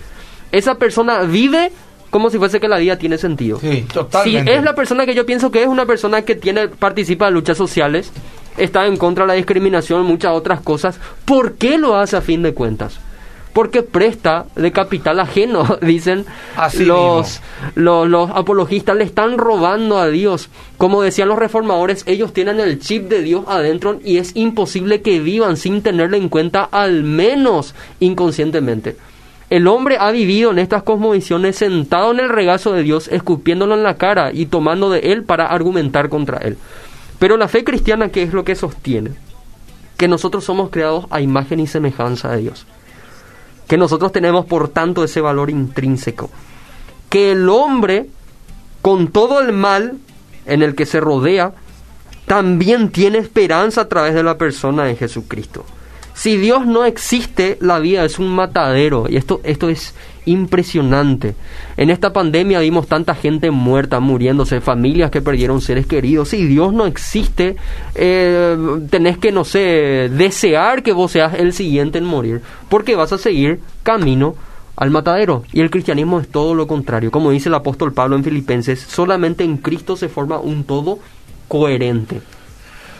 [0.54, 1.74] Esa persona vive
[2.14, 3.60] como si fuese que la vida tiene sentido.
[3.60, 4.54] Sí, Si totalmente.
[4.56, 7.58] es la persona que yo pienso que es una persona que tiene participa de luchas
[7.58, 8.12] sociales,
[8.56, 12.44] está en contra de la discriminación, muchas otras cosas, ¿por qué lo hace a fin
[12.44, 13.00] de cuentas?
[13.52, 17.42] Porque presta de capital ajeno, dicen Así los,
[17.74, 20.50] los, los apologistas, le están robando a Dios.
[20.78, 25.20] Como decían los reformadores, ellos tienen el chip de Dios adentro y es imposible que
[25.20, 28.98] vivan sin tenerlo en cuenta, al menos inconscientemente.
[29.50, 33.84] El hombre ha vivido en estas cosmovisiones sentado en el regazo de Dios, escupiéndolo en
[33.84, 36.58] la cara y tomando de él para argumentar contra él.
[37.20, 39.12] Pero la fe cristiana, ¿qué es lo que sostiene?
[39.98, 42.66] Que nosotros somos creados a imagen y semejanza de Dios.
[43.68, 46.30] Que nosotros tenemos, por tanto, ese valor intrínseco.
[47.10, 48.08] Que el hombre,
[48.82, 50.00] con todo el mal
[50.46, 51.54] en el que se rodea,
[52.26, 55.66] también tiene esperanza a través de la persona de Jesucristo.
[56.14, 59.06] Si Dios no existe, la vida es un matadero.
[59.10, 59.96] Y esto, esto es
[60.26, 61.36] impresionante.
[61.76, 66.30] En esta pandemia vimos tanta gente muerta, muriéndose, familias que perdieron seres queridos.
[66.30, 67.56] Si Dios no existe,
[67.96, 68.58] eh,
[68.90, 72.42] tenés que, no sé, desear que vos seas el siguiente en morir.
[72.70, 74.36] Porque vas a seguir camino
[74.76, 75.44] al matadero.
[75.52, 77.12] Y el cristianismo es todo lo contrario.
[77.12, 81.00] Como dice el apóstol Pablo en Filipenses, solamente en Cristo se forma un todo
[81.48, 82.22] coherente.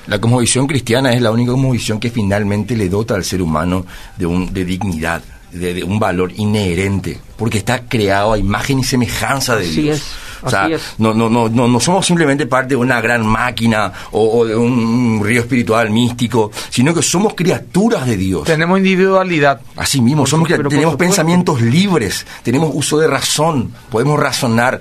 [0.08, 3.86] La cosmovisión cristiana es la única cosmovisión que finalmente le dota al ser humano
[4.18, 8.84] de, un, de dignidad, de, de un valor inherente, porque está creado a imagen y
[8.84, 9.98] semejanza de Así Dios.
[9.98, 10.04] es.
[10.44, 14.46] O sea, no, no, no, no, no somos simplemente parte de una gran máquina o,
[14.46, 18.44] de un, río espiritual místico, sino que somos criaturas de Dios.
[18.46, 19.62] Tenemos individualidad.
[19.76, 24.80] Así mismo, somos, tenemos pensamientos libres, tenemos uso de razón, podemos razonar,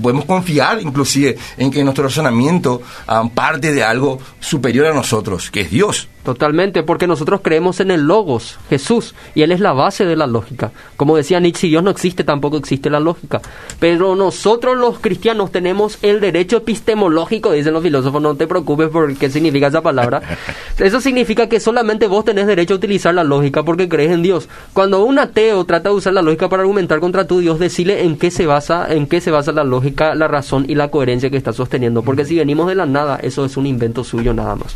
[0.00, 5.62] podemos confiar inclusive en que nuestro razonamiento ah, parte de algo superior a nosotros, que
[5.62, 6.08] es Dios.
[6.24, 10.26] Totalmente, porque nosotros creemos en el Logos, Jesús, y Él es la base de la
[10.26, 10.72] lógica.
[10.96, 13.42] Como decía Nietzsche, si Dios no existe, tampoco existe la lógica.
[13.78, 19.14] Pero nosotros los cristianos tenemos el derecho epistemológico, dicen los filósofos, no te preocupes por
[19.16, 20.22] qué significa esa palabra.
[20.78, 24.48] Eso significa que solamente vos tenés derecho a utilizar la lógica porque crees en Dios.
[24.72, 28.16] Cuando un ateo trata de usar la lógica para argumentar contra tu Dios, decirle en
[28.16, 31.36] qué se basa, en qué se basa la lógica, la razón y la coherencia que
[31.36, 32.02] está sosteniendo.
[32.02, 34.74] Porque si venimos de la nada, eso es un invento suyo nada más.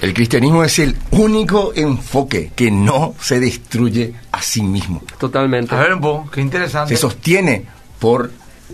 [0.00, 5.02] El cristianismo es el único enfoque que no se destruye a sí mismo.
[5.18, 5.74] Totalmente.
[5.74, 5.96] A ver,
[6.32, 6.94] qué interesante.
[6.94, 7.66] Se sostiene
[7.98, 8.30] por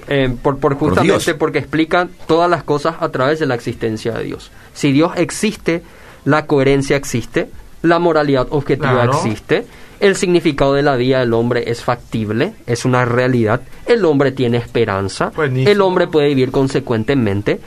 [0.07, 1.37] Eh, por, por Por justamente Dios.
[1.39, 4.51] porque explican todas las cosas a través de la existencia de Dios.
[4.73, 5.83] Si Dios existe,
[6.25, 7.51] la coherencia existe,
[7.83, 9.13] la moralidad objetiva Claro.
[9.13, 9.67] existe,
[10.01, 14.57] el significado de la vida del hombre es factible, es una realidad, el hombre tiene
[14.59, 15.71] esperanza, Buenísimo.
[15.71, 17.61] el hombre puede vivir consecuentemente.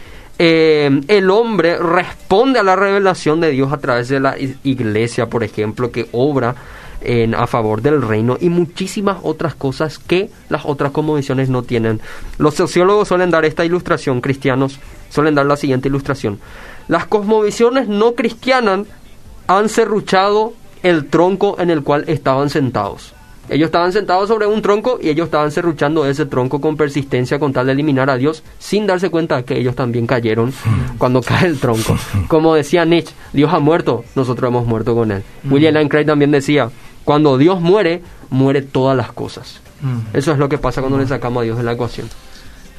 [0.43, 5.43] Eh, el hombre responde a la revelación de Dios a través de la iglesia, por
[5.43, 6.55] ejemplo, que obra
[7.01, 12.01] en, a favor del reino y muchísimas otras cosas que las otras cosmovisiones no tienen.
[12.39, 14.79] Los sociólogos suelen dar esta ilustración, cristianos
[15.11, 16.39] suelen dar la siguiente ilustración.
[16.87, 18.87] Las cosmovisiones no cristianas
[19.45, 23.13] han serruchado el tronco en el cual estaban sentados.
[23.49, 27.51] Ellos estaban sentados sobre un tronco y ellos estaban serruchando ese tronco con persistencia con
[27.53, 30.53] tal de eliminar a Dios sin darse cuenta que ellos también cayeron
[30.97, 31.97] cuando cae el tronco.
[32.27, 35.23] Como decía Nietzsche, Dios ha muerto, nosotros hemos muerto con él.
[35.49, 36.69] William Lane Craig también decía,
[37.03, 39.59] cuando Dios muere, muere todas las cosas.
[39.81, 40.15] Mm.
[40.15, 42.07] Eso es lo que pasa cuando le sacamos a Dios de la ecuación.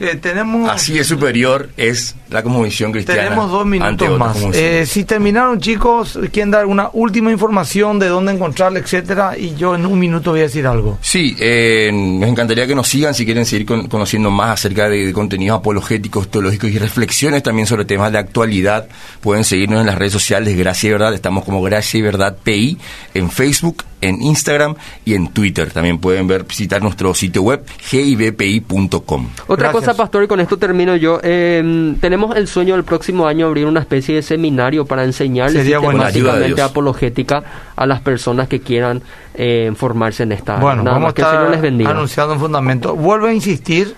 [0.00, 3.22] Eh, tenemos, así de superior es la cosmovisión cristiana.
[3.24, 4.36] tenemos dos minutos más.
[4.52, 9.74] Eh, si terminaron, chicos, quieren dar alguna última información de dónde encontrarla, etcétera, y yo
[9.76, 10.98] en un minuto voy a decir algo.
[11.02, 15.06] Sí, eh, nos encantaría que nos sigan si quieren seguir con- conociendo más acerca de,
[15.06, 18.88] de contenidos apologéticos, teológicos y reflexiones también sobre temas de actualidad.
[19.20, 21.14] Pueden seguirnos en las redes sociales Gracia y Verdad.
[21.14, 22.78] Estamos como Gracia y Verdad PI
[23.14, 24.74] en Facebook, en Instagram
[25.06, 25.70] y en Twitter.
[25.70, 29.28] También pueden ver visitar nuestro sitio web gibpi.com.
[29.46, 29.72] Otra Gracias.
[29.72, 31.20] cosa, pastor, y con esto termino yo.
[31.22, 35.78] eh, tenemos el sueño del próximo año abrir una especie de seminario para enseñarle Sería
[35.78, 35.92] bueno.
[35.92, 37.42] Con la ayuda de sistemáticamente apologética
[37.76, 39.02] a las personas que quieran
[39.34, 40.56] eh, formarse en esta.
[40.56, 41.90] Bueno, Nada vamos a más que el Señor les bendiga.
[41.90, 42.94] anunciando un fundamento.
[42.96, 43.94] Vuelvo a insistir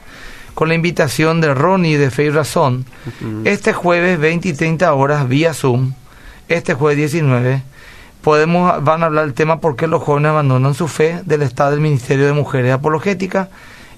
[0.55, 2.85] con la invitación de Ronnie de Fe y Razón.
[3.45, 5.93] Este jueves, 20 y 30 horas, vía Zoom,
[6.49, 7.63] este jueves 19,
[8.25, 11.73] podemos, van a hablar del tema por qué los jóvenes abandonan su fe del Estado
[11.73, 13.49] del Ministerio de Mujeres Apologéticas.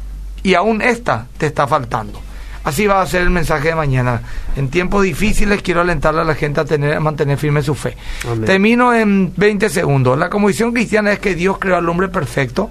[0.43, 2.21] y aún esta te está faltando.
[2.63, 4.23] Así va a ser el mensaje de mañana.
[4.57, 7.97] En tiempos difíciles quiero alentarle a la gente a, tener, a mantener firme su fe.
[8.25, 8.45] Amén.
[8.45, 10.19] Termino en 20 segundos.
[10.19, 12.71] La convicción cristiana es que Dios creó al hombre perfecto.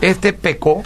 [0.00, 0.82] Este pecó.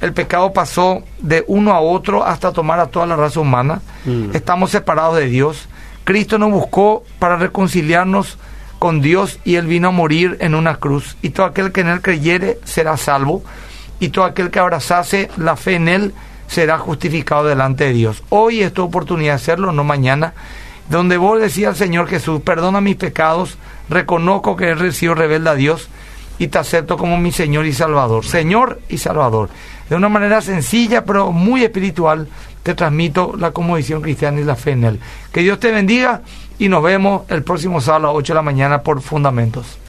[0.00, 3.82] El pecado pasó de uno a otro hasta tomar a toda la raza humana.
[4.04, 4.30] Mm.
[4.34, 5.68] Estamos separados de Dios.
[6.04, 8.38] Cristo nos buscó para reconciliarnos
[8.78, 11.16] con Dios y Él vino a morir en una cruz.
[11.20, 13.42] Y todo aquel que en Él creyere será salvo.
[14.00, 16.14] Y todo aquel que abrazase la fe en Él
[16.46, 18.22] será justificado delante de Dios.
[18.28, 20.34] Hoy es tu oportunidad de hacerlo, no mañana.
[20.88, 23.58] Donde vos decías al Señor Jesús, perdona mis pecados,
[23.90, 25.88] reconozco que he sido rebelde a Dios
[26.38, 28.24] y te acepto como mi Señor y Salvador.
[28.24, 29.50] Señor y Salvador.
[29.88, 32.28] De una manera sencilla pero muy espiritual
[32.62, 35.00] te transmito la conmovisión cristiana y la fe en Él.
[35.32, 36.22] Que Dios te bendiga
[36.58, 39.78] y nos vemos el próximo sábado a las 8 de la mañana por Fundamentos.